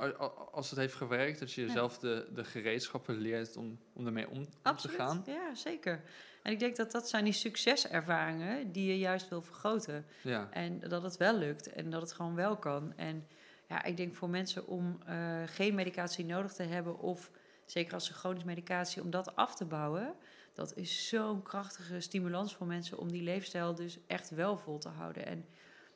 [0.52, 1.66] als het heeft gewerkt, dat je Ja.
[1.66, 5.22] jezelf de, de gereedschappen leert om, om ermee om, om te gaan.
[5.26, 6.02] Ja, zeker.
[6.42, 10.06] En ik denk dat dat zijn die succeservaringen die je juist wil vergroten.
[10.22, 12.92] Ja, En dat het wel lukt en dat het gewoon wel kan.
[12.96, 13.26] En
[13.68, 17.30] ja, ik denk voor mensen om eh, geen medicatie nodig te hebben, of
[17.66, 20.14] zeker als ze chronisch medicatie, om dat af te bouwen,
[20.52, 24.88] dat is zo'n krachtige stimulans voor mensen om die leefstijl dus echt wel vol te
[24.88, 25.26] houden.
[25.26, 25.46] En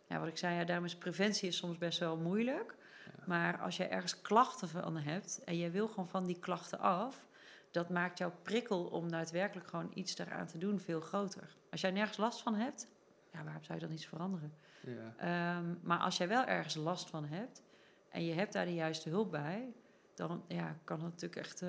[0.08, 2.74] ja, wat ik zei, ja, daarom is preventie is soms best wel moeilijk.
[3.04, 3.24] Ja.
[3.26, 7.26] Maar als je ergens klachten van hebt en je wil gewoon van die klachten af,
[7.70, 11.56] dat maakt jouw prikkel om daadwerkelijk gewoon iets daaraan te doen veel groter.
[11.70, 12.88] Als jij nergens last van hebt,
[13.32, 14.54] ja, waarom zou je dan iets veranderen?
[14.80, 15.14] Ja.
[15.16, 17.62] Ehm, maar als jij wel ergens last van hebt
[18.08, 19.72] en je hebt daar de juiste hulp bij,
[20.14, 21.68] dan ja, kan het natuurlijk echt, eh,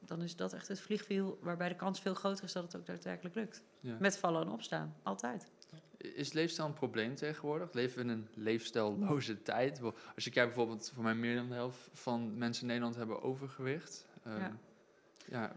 [0.00, 2.86] dan is dat echt het vliegwiel waarbij de kans veel groter is dat het ook
[2.86, 3.62] daadwerkelijk lukt.
[3.80, 3.96] ja.
[4.00, 5.50] Met vallen en opstaan, altijd.
[5.96, 7.72] Is leefstijl een probleem tegenwoordig?
[7.72, 9.80] Leven we in een leefstijlloze tijd?
[10.14, 13.22] Als je kijkt bijvoorbeeld, voor mij meer dan de helft van mensen in Nederland hebben
[13.22, 14.06] overgewicht.
[14.24, 14.56] Ehm, Ja.
[15.26, 15.52] ja,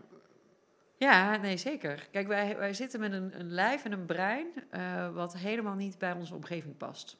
[1.00, 2.08] Ja, nee, zeker.
[2.12, 5.98] Kijk, wij, wij zitten met een, een lijf en een brein eh, wat helemaal niet
[5.98, 7.18] bij onze omgeving past.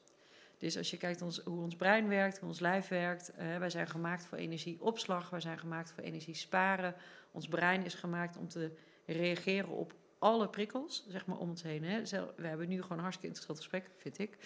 [0.58, 3.70] Dus als je kijkt ons, hoe ons brein werkt, hoe ons lijf werkt, eh, wij
[3.70, 6.94] zijn gemaakt voor energieopslag, wij zijn gemaakt voor energie sparen.
[7.32, 8.70] Ons brein is gemaakt om te
[9.06, 11.84] reageren op alle prikkels, zeg maar, om ons heen.
[11.84, 12.02] Hè.
[12.36, 14.36] We hebben nu gewoon een hartstikke interessant gesprek, vind ik.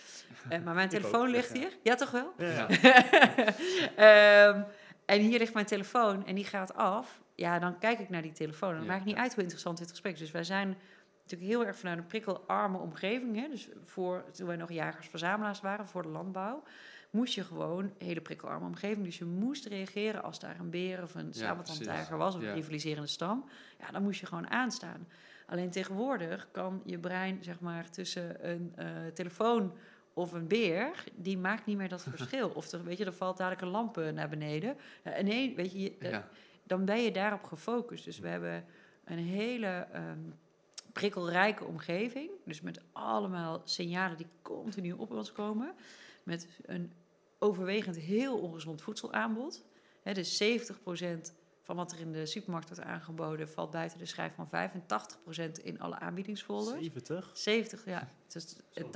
[0.49, 1.73] Eh, maar mijn telefoon ligt hier.
[1.83, 2.33] Ja, toch wel?
[2.39, 2.69] Ja.
[3.97, 4.63] Ehm,
[5.07, 7.23] en hier ligt mijn telefoon en die gaat af.
[7.35, 8.71] Ja, dan kijk ik naar die telefoon.
[8.71, 8.93] En dan Ja.
[8.93, 10.19] maakt niet uit hoe interessant dit gesprek is.
[10.19, 10.77] Dus wij zijn
[11.23, 13.37] natuurlijk heel erg vanuit een prikkelarme omgeving.
[13.37, 13.49] Hè?
[13.49, 16.63] Dus voor, toen wij nog jagers-verzamelaars waren, voor de landbouw...
[17.11, 19.05] moest je gewoon een hele prikkelarme omgeving.
[19.05, 22.35] Dus je moest reageren als daar een beer of een sabeltandtijger was...
[22.35, 23.45] of een rivaliserende stam.
[23.79, 25.07] Ja, dan moest je gewoon aanstaan.
[25.47, 29.73] Alleen tegenwoordig kan je brein, zeg maar, tussen een eh, telefoon
[30.15, 32.49] of een beer, die maakt niet meer dat verschil.
[32.49, 34.77] Of er, weet je, er valt dadelijk een lamp eh, naar beneden.
[35.03, 36.29] Eh, nee, weet je, eh, ja.
[36.63, 38.05] dan ben je daarop gefocust.
[38.05, 38.65] Dus we hebben
[39.05, 40.19] een hele ehm,
[40.93, 42.31] prikkelrijke omgeving.
[42.45, 45.75] Dus met allemaal signalen die continu op ons komen.
[46.23, 46.93] Met een
[47.39, 49.65] overwegend heel ongezond voedselaanbod.
[50.03, 51.35] Hè, dus 70%
[51.65, 53.49] van wat er in de supermarkt wordt aangeboden...
[53.49, 56.79] valt buiten de schijf van 85% in alle aanbiedingsfolders.
[56.79, 57.31] 70?
[57.33, 58.09] 70, ja.
[58.33, 58.91] Dus Zo.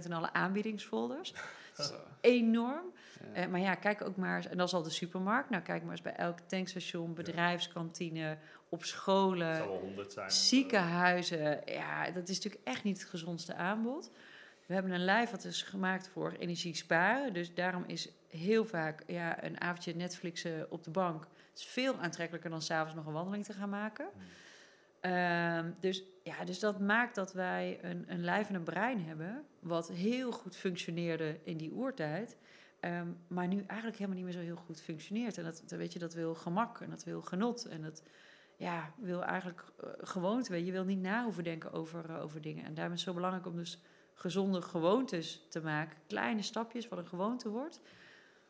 [0.00, 1.34] 80% in alle aanbiedingsfolders.
[1.76, 1.94] Zo.
[2.20, 2.92] Enorm.
[3.20, 3.32] Ja.
[3.32, 5.50] Eh, maar ja, kijk ook maar eens, en dat is al de supermarkt.
[5.50, 10.30] Nou, kijk maar eens bij elk tankstation, bedrijfskantine, op Het scholen, zal wel 100 zijn.
[10.30, 11.60] ziekenhuizen.
[11.64, 14.10] Ja, dat is natuurlijk echt niet het gezondste aanbod.
[14.66, 17.32] We hebben een lijf wat is gemaakt voor energie sparen.
[17.32, 21.26] Dus daarom is heel vaak ja, een avondje Netflixen op de bank...
[21.54, 24.08] is veel aantrekkelijker dan s'avonds nog een wandeling te gaan maken.
[24.12, 24.22] Hmm.
[25.02, 29.44] Ehm, dus, ja, dus dat maakt dat wij een, een lijf en een brein hebben...
[29.60, 32.36] wat heel goed functioneerde in die oertijd...
[32.80, 35.38] ehm, maar nu eigenlijk helemaal niet meer zo heel goed functioneert.
[35.38, 37.64] En dat, weet je, dat wil gemak en dat wil genot.
[37.64, 38.02] En dat
[38.56, 40.64] ja, wil eigenlijk eh, gewoonte.
[40.64, 42.64] Je wil niet na hoeven denken over, eh, over dingen.
[42.64, 43.82] En daarom is het zo belangrijk om dus
[44.14, 45.98] gezonde gewoontes te maken.
[46.06, 47.80] Kleine stapjes, wat een gewoonte wordt.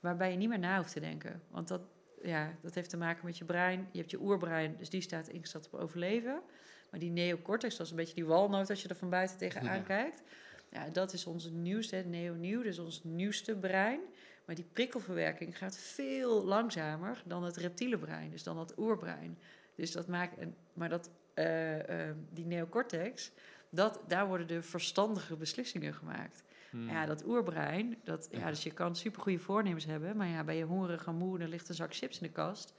[0.00, 1.42] Waarbij je niet meer na hoeft te denken.
[1.50, 1.80] Want dat,
[2.22, 3.88] ja, dat heeft te maken met je brein.
[3.92, 6.42] Je hebt je oerbrein, dus die staat ingesteld op overleven.
[6.90, 9.76] Maar die neocortex, dat is een beetje die walnoot als je er van buiten tegenaan
[9.76, 9.82] Ja.
[9.82, 10.22] kijkt.
[10.70, 14.00] Ja, dat is ons nieuwste, neo-nieuw, dus ons nieuwste brein.
[14.44, 19.38] Maar die prikkelverwerking gaat veel langzamer dan het reptiele brein, dus dan dat oerbrein.
[19.74, 23.30] Dus dat maakt, een, maar dat, eh, eh, die neocortex,
[23.70, 26.42] dat, daar worden de verstandige beslissingen gemaakt.
[26.72, 26.88] Hmm.
[26.88, 28.48] Ja, dat oerbrein, dat, ja, Ja.
[28.48, 31.68] dus je kan supergoeie voornemens hebben, maar ja, ben je hongerig en moe en ligt
[31.68, 32.74] een zak chips in de kast.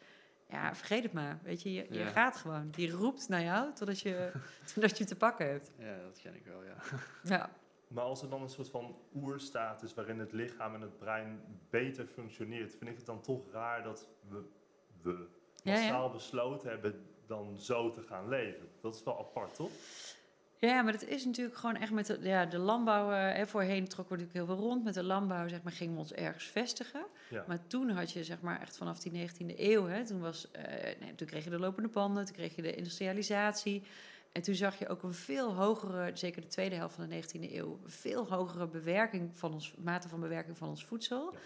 [0.50, 1.40] Ja, vergeet het maar.
[1.44, 2.08] Weet je, je, je Ja.
[2.10, 2.70] gaat gewoon.
[2.72, 4.32] Die roept naar jou totdat je,
[4.74, 5.72] totdat je te pakken hebt.
[5.78, 6.76] Ja, dat ken ik wel, ja.
[7.38, 7.50] Ja.
[7.88, 11.42] Maar als er dan een soort van oerstaat is waarin het lichaam en het brein
[11.70, 14.42] beter functioneert, vind ik het dan toch raar dat we,
[15.02, 15.28] we
[15.64, 15.80] Ja, ja.
[15.80, 18.68] massaal besloten hebben dan zo te gaan leven.
[18.82, 19.72] Dat is wel apart, toch?
[20.68, 23.12] Ja, maar dat is natuurlijk gewoon echt met de, ja, de landbouw.
[23.12, 24.84] eh, hè, voorheen trokken we natuurlijk heel veel rond.
[24.84, 27.06] Met de landbouw zeg maar, gingen we ons ergens vestigen.
[27.30, 27.44] Ja.
[27.48, 29.86] Maar toen had je zeg maar, echt vanaf die 19e eeuw.
[29.86, 30.64] Hè, toen, was, eh,
[31.00, 33.84] nee, toen kreeg je de lopende panden, toen kreeg je de industrialisatie.
[34.32, 37.54] En toen zag je ook een veel hogere, zeker de tweede helft van de 19e
[37.54, 41.30] eeuw, veel hogere bewerking van ons, mate van bewerking van ons voedsel.
[41.34, 41.40] Ja.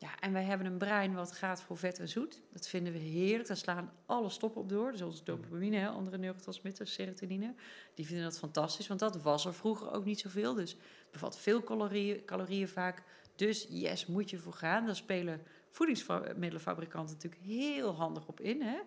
[0.00, 0.18] Ja.
[0.20, 2.42] en wij hebben een brein wat gaat voor vet en zoet.
[2.52, 3.48] Dat vinden we heerlijk.
[3.48, 4.92] Daar slaan alle stoppen op door.
[4.92, 7.54] Dus onze dopamine, hè, andere neurotransmitters, serotonine.
[7.94, 10.54] Die vinden dat fantastisch, want dat was er vroeger ook niet zoveel.
[10.54, 13.02] Dus het bevat veel calorieën, calorieën vaak.
[13.36, 14.86] Dus yes, moet je voor gaan.
[14.86, 18.62] Daar spelen voedingsmiddelenfabrikanten natuurlijk heel handig op in.
[18.62, 18.78] Hè?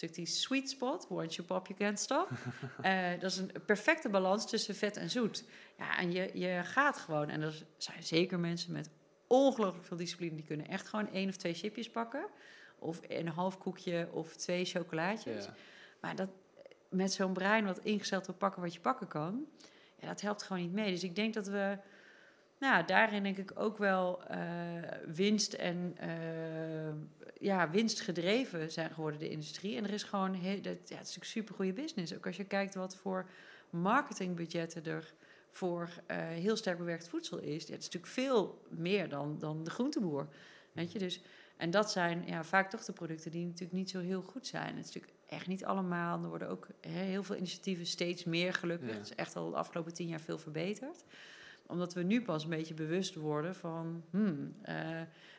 [0.00, 2.28] Dus die sweet spot, once you pop, you can't stop.
[2.82, 5.44] Eh, dat is een perfecte balans tussen vet en zoet.
[5.78, 7.28] Ja, en je, je gaat gewoon.
[7.28, 8.90] En er zijn zeker mensen met
[9.30, 10.34] ongelooflijk veel discipline...
[10.34, 12.26] die kunnen echt gewoon één of twee chipjes pakken.
[12.78, 15.44] Of een half koekje of twee chocolaatjes.
[15.44, 15.54] ja.
[16.00, 16.28] Maar dat,
[16.88, 19.46] met zo'n brein wat ingesteld wil pakken wat je pakken kan,
[20.00, 20.90] ja, dat helpt gewoon niet mee.
[20.90, 21.78] Dus ik denk dat we,
[22.58, 24.40] nou, daarin denk ik ook wel eh,
[25.06, 26.92] winst en eh,
[27.40, 29.76] ja, winstgedreven zijn geworden, de industrie.
[29.76, 32.14] En er is gewoon, heel, dat, ja, het is natuurlijk super goede business.
[32.14, 33.28] Ook als je kijkt wat voor
[33.70, 35.14] marketingbudgetten er
[35.50, 37.68] voor eh, heel sterk bewerkt voedsel is.
[37.68, 40.28] Het is natuurlijk veel meer dan, dan de groenteboer.
[40.72, 41.22] Weet je, dus
[41.60, 44.76] en dat zijn ja, vaak toch de producten die natuurlijk niet zo heel goed zijn.
[44.76, 46.22] Het is natuurlijk echt niet allemaal.
[46.22, 48.88] Er worden ook hè, heel veel initiatieven steeds meer gelukkig.
[48.88, 48.94] Ja.
[48.94, 51.04] Het is echt al de afgelopen tien jaar veel verbeterd.
[51.66, 54.04] Omdat we nu pas een beetje bewust worden van...
[54.10, 54.74] Hmm, eh,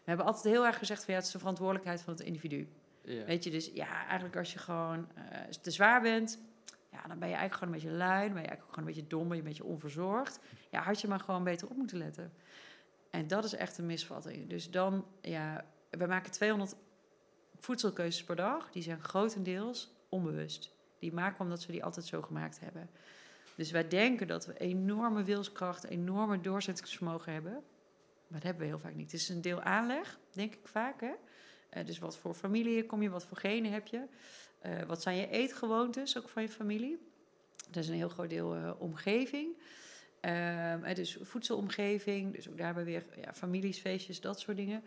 [0.04, 2.68] we hebben altijd heel erg gezegd van ja, het is de verantwoordelijkheid van het individu.
[3.04, 3.26] Ja.
[3.26, 6.40] Weet je, dus ja, eigenlijk als je gewoon eh, te zwaar bent...
[6.92, 8.20] Ja, dan ben je eigenlijk gewoon een beetje lui.
[8.20, 10.40] Ben je eigenlijk ook gewoon een beetje dom, je een beetje onverzorgd.
[10.70, 12.34] Ja, had je maar gewoon beter op moeten letten.
[13.10, 14.50] En dat is echt een misvatting.
[14.50, 16.76] Dus dan, ja, we maken 200
[17.60, 18.72] voedselkeuzes per dag.
[18.72, 20.76] Die zijn grotendeels onbewust.
[21.00, 22.90] Die maken we omdat we die altijd zo gemaakt hebben.
[23.56, 27.54] Dus wij denken dat we enorme wilskracht, enorme doorzettingsvermogen hebben.
[28.28, 29.12] Maar dat hebben we heel vaak niet.
[29.12, 31.02] Het is een deel aanleg, denk ik vaak.
[31.02, 31.12] Hè?
[31.70, 34.08] Eh, dus wat voor familie kom je, wat voor genen heb je?
[34.62, 37.00] Eh, wat zijn je eetgewoontes, ook van je familie?
[37.70, 39.58] Dat is een heel groot deel eh, omgeving.
[40.20, 44.84] Eh, dus voedselomgeving, dus ook daarbij weer ja, families, feestjes, dat soort dingen.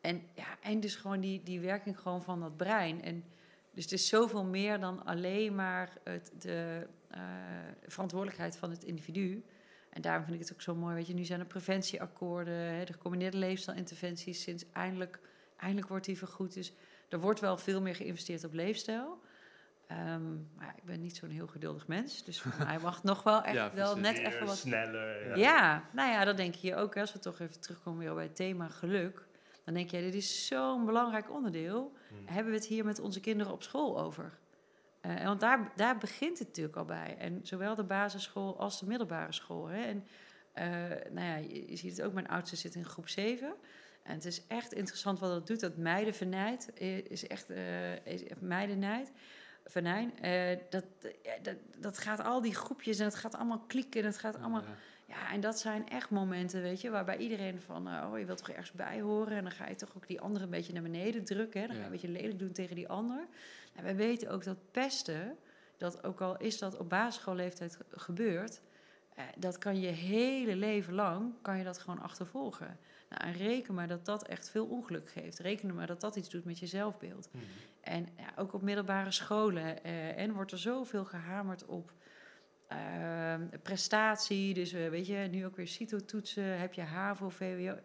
[0.00, 3.02] En, ja, en dus gewoon die, die werking gewoon van dat brein.
[3.02, 3.24] En
[3.70, 6.86] dus het is zoveel meer dan alleen maar het, de
[7.86, 9.44] verantwoordelijkheid van het individu.
[9.90, 12.84] En daarom vind ik het ook zo mooi, weet je, nu zijn er preventieakkoorden, hè,
[12.84, 15.20] de gecombineerde leefstijlinterventies, sinds eindelijk,
[15.56, 16.54] eindelijk wordt die vergoed.
[16.54, 16.72] Dus
[17.08, 19.20] er wordt wel veel meer geïnvesteerd op leefstijl.
[19.86, 23.22] Ehm, maar ja, ik ben niet zo'n heel geduldig mens, dus voor mij mag nog
[23.22, 25.38] wel echt Ja, wel net even wat sneller.
[25.38, 25.88] ja.
[25.92, 26.94] nou ja, dat denk je hier ook.
[26.94, 29.26] hè, Als we toch even terugkomen weer bij het thema geluk.
[29.64, 31.92] Dan denk je, dit is zo'n belangrijk onderdeel.
[32.08, 32.18] Hmm.
[32.26, 34.38] Hebben we het hier met onze kinderen op school over?
[35.00, 37.16] Eh, en want daar, daar begint het natuurlijk al bij.
[37.18, 39.66] En zowel de basisschool als de middelbare school.
[39.66, 39.82] Hè.
[39.82, 40.06] En
[40.52, 40.66] eh,
[41.12, 43.54] nou ja, je, je ziet het ook, mijn oudste zit in groep 7.
[44.08, 45.60] En het is echt interessant wat dat doet.
[45.60, 48.22] Dat meidenvernijd eh, is echt eh is.
[49.64, 50.84] Venijn, eh, dat,
[51.42, 54.60] dat, dat gaat al die groepjes en het gaat allemaal klikken en het gaat allemaal...
[54.60, 54.74] Ja.
[55.08, 58.48] Ja, en dat zijn echt momenten, weet je, waarbij iedereen van, oh, je wilt toch
[58.48, 59.36] ergens bij horen.
[59.36, 61.60] En dan ga je toch ook die andere een beetje naar beneden drukken.
[61.60, 61.66] Hè?
[61.66, 63.26] Dan ga je een beetje lelijk doen tegen die ander.
[63.74, 65.36] En wij weten ook dat pesten,
[65.76, 68.60] dat ook al is dat op basisschoolleeftijd ge- gebeurd,
[69.38, 72.78] dat kan je hele leven lang, kan je dat gewoon achtervolgen.
[73.08, 75.38] Nou, en reken maar dat dat echt veel ongeluk geeft.
[75.38, 77.28] Reken maar dat dat iets doet met je zelfbeeld.
[77.32, 77.44] Mhm.
[77.80, 79.82] En ja, ook op middelbare scholen.
[79.84, 81.92] eh, en wordt er zoveel gehamerd op
[82.66, 84.54] ehm, prestatie.
[84.54, 86.58] Dus eh, weet je, nu ook weer CITO-toetsen.
[86.58, 87.78] Heb je HAVO, VWO.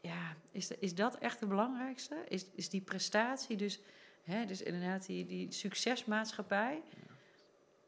[0.00, 2.16] Ja, is, de- is dat echt het belangrijkste?
[2.28, 3.80] Is, is die prestatie dus...
[4.22, 6.82] Hè, dus inderdaad die, die succesmaatschappij.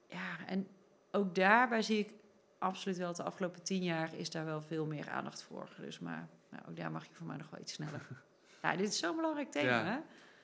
[0.09, 0.66] Ja, en
[1.11, 2.12] ook daarbij zie ik
[2.59, 3.12] absoluut wel...
[3.12, 5.68] de afgelopen tien jaar is daar wel veel meer aandacht voor.
[5.81, 8.07] Dus maar nou, ook daar mag je voor mij nog wel iets sneller.
[8.62, 9.98] Ja, dit is zo'n belangrijk thema, hè?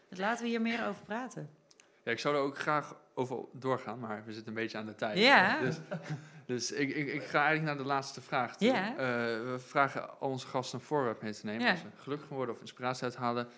[0.09, 1.51] Dus laten we hier meer over praten.
[2.05, 4.95] Ja, ik zou er ook graag over doorgaan, maar we zitten een beetje aan de
[4.95, 5.19] tijd.
[5.19, 5.61] Ja.
[5.61, 5.77] Dus,
[6.47, 8.69] Dus ik, ik, ik ga eigenlijk naar de laatste vraag toe.
[8.69, 8.91] Ja.
[8.91, 8.97] Eh,
[9.51, 11.65] we vragen al onze gasten een voorwerp mee te nemen.
[11.65, 11.71] Ja.
[11.71, 13.49] Als ze gelukkig worden of inspiratie uithalen.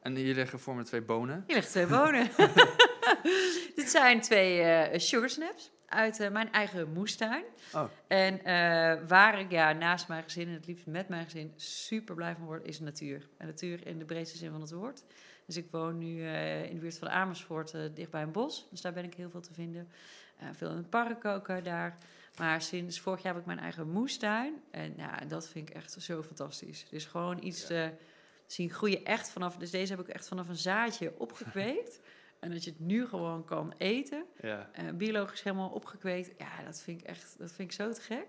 [0.00, 1.44] En hier liggen voor me twee bonen.
[1.46, 2.28] Hier liggen twee bonen.
[3.76, 7.44] Dit zijn twee eh sugar snaps uit eh, mijn eigen moestuin.
[7.74, 7.84] Oh.
[8.06, 12.14] En eh, waar ik ja, naast mijn gezin en het liefst met mijn gezin super
[12.14, 13.28] blij van word, is natuur.
[13.36, 15.02] En natuur in de breedste zin van het woord.
[15.46, 18.66] Dus ik woon nu eh, in de buurt van Amersfoort, eh, dicht bij een bos.
[18.70, 19.88] Dus daar ben ik heel veel te vinden.
[20.52, 21.98] Veel in het park ook daar.
[22.38, 24.54] Maar sinds vorig jaar heb ik mijn eigen moestuin.
[24.70, 26.86] En ja, dat vind ik echt zo fantastisch.
[26.90, 27.92] Dus gewoon iets Ja.
[28.46, 29.56] zien groeien echt vanaf...
[29.56, 32.00] Dus deze heb ik echt vanaf een zaadje opgekweekt.
[32.40, 34.24] En dat je het nu gewoon kan eten.
[34.40, 34.68] Ja.
[34.72, 36.30] eh, biologisch helemaal opgekweekt.
[36.38, 38.26] Ja, dat vind ik echt dat vind ik zo te gek.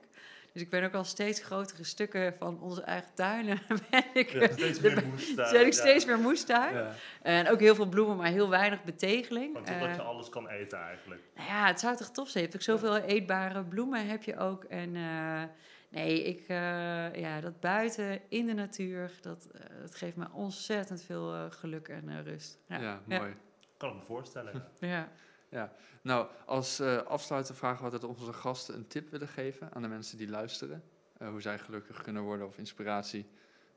[0.54, 3.60] Dus ik ben ook al steeds grotere stukken van onze eigen tuinen.
[3.92, 5.48] ben ik, Ja, steeds meer moestuin.
[5.50, 5.80] zet ik ja.
[5.80, 6.74] steeds meer moestuin.
[6.76, 6.94] Ja.
[7.22, 9.54] En ook heel veel bloemen, maar heel weinig betegeling.
[9.54, 11.22] Want totdat Eh, je alles kan eten eigenlijk.
[11.36, 12.44] nou ja, het zou toch tof zijn.
[12.44, 14.64] Je hebt ook zoveel eetbare bloemen heb je ook.
[14.64, 15.44] En eh,
[15.90, 21.04] nee, ik, eh, ja, dat buiten in de natuur, dat, eh, dat geeft me ontzettend
[21.04, 22.60] veel eh, geluk en eh, rust.
[22.68, 23.02] Ja, Ja.
[23.06, 23.34] mooi.
[23.82, 24.64] Kan ik me voorstellen.
[24.80, 25.12] ja.
[25.50, 25.74] Ja.
[26.02, 29.88] Nou, als eh afsluiter vragen we altijd onze gasten een tip willen geven aan de
[29.88, 30.84] mensen die luisteren.
[31.18, 33.26] Eh, hoe zij gelukkig kunnen worden of inspiratie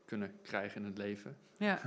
[0.05, 1.37] kunnen krijgen in het leven.
[1.57, 1.81] Ja.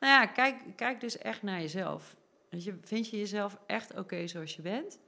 [0.00, 2.16] nou ja, kijk, kijk dus echt naar jezelf.
[2.48, 4.98] Weet je, vind je jezelf echt oké zoals je bent?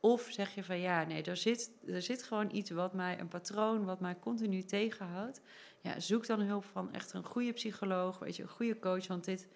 [0.00, 3.28] Of zeg je van ja, nee, er zit, er zit gewoon iets wat mij, een
[3.28, 5.40] patroon wat mij continu tegenhoudt.
[5.80, 9.06] Ja, zoek dan hulp van echt een goede psycholoog, weet je, een goede coach.
[9.06, 9.48] Want dit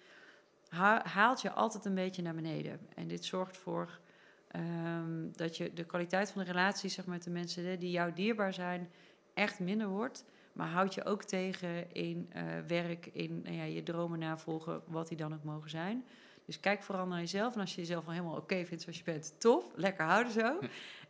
[1.03, 2.79] haalt je altijd een beetje naar beneden.
[2.95, 3.99] En dit zorgt voor
[4.47, 7.91] ehm, dat je de kwaliteit van de relatie zeg maar, met de mensen hè, die
[7.91, 8.89] jou dierbaar zijn
[9.33, 10.25] echt minder wordt.
[10.53, 15.07] Maar houd je ook tegen in eh, werk, in nou ja, je dromen navolgen, wat
[15.07, 16.05] die dan ook mogen zijn.
[16.45, 17.53] Dus kijk vooral naar jezelf.
[17.53, 20.59] En als je jezelf al helemaal oké vindt zoals je bent, tof, lekker houden zo.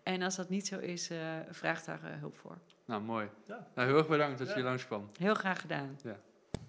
[0.04, 1.18] En als dat niet zo is, eh,
[1.50, 2.58] vraag daar eh, hulp voor.
[2.86, 3.30] Nou, mooi.
[3.46, 3.68] Ja.
[3.76, 4.54] Nou, heel erg bedankt dat Ja.
[4.54, 5.10] je hier langskwam.
[5.18, 5.98] Heel graag gedaan.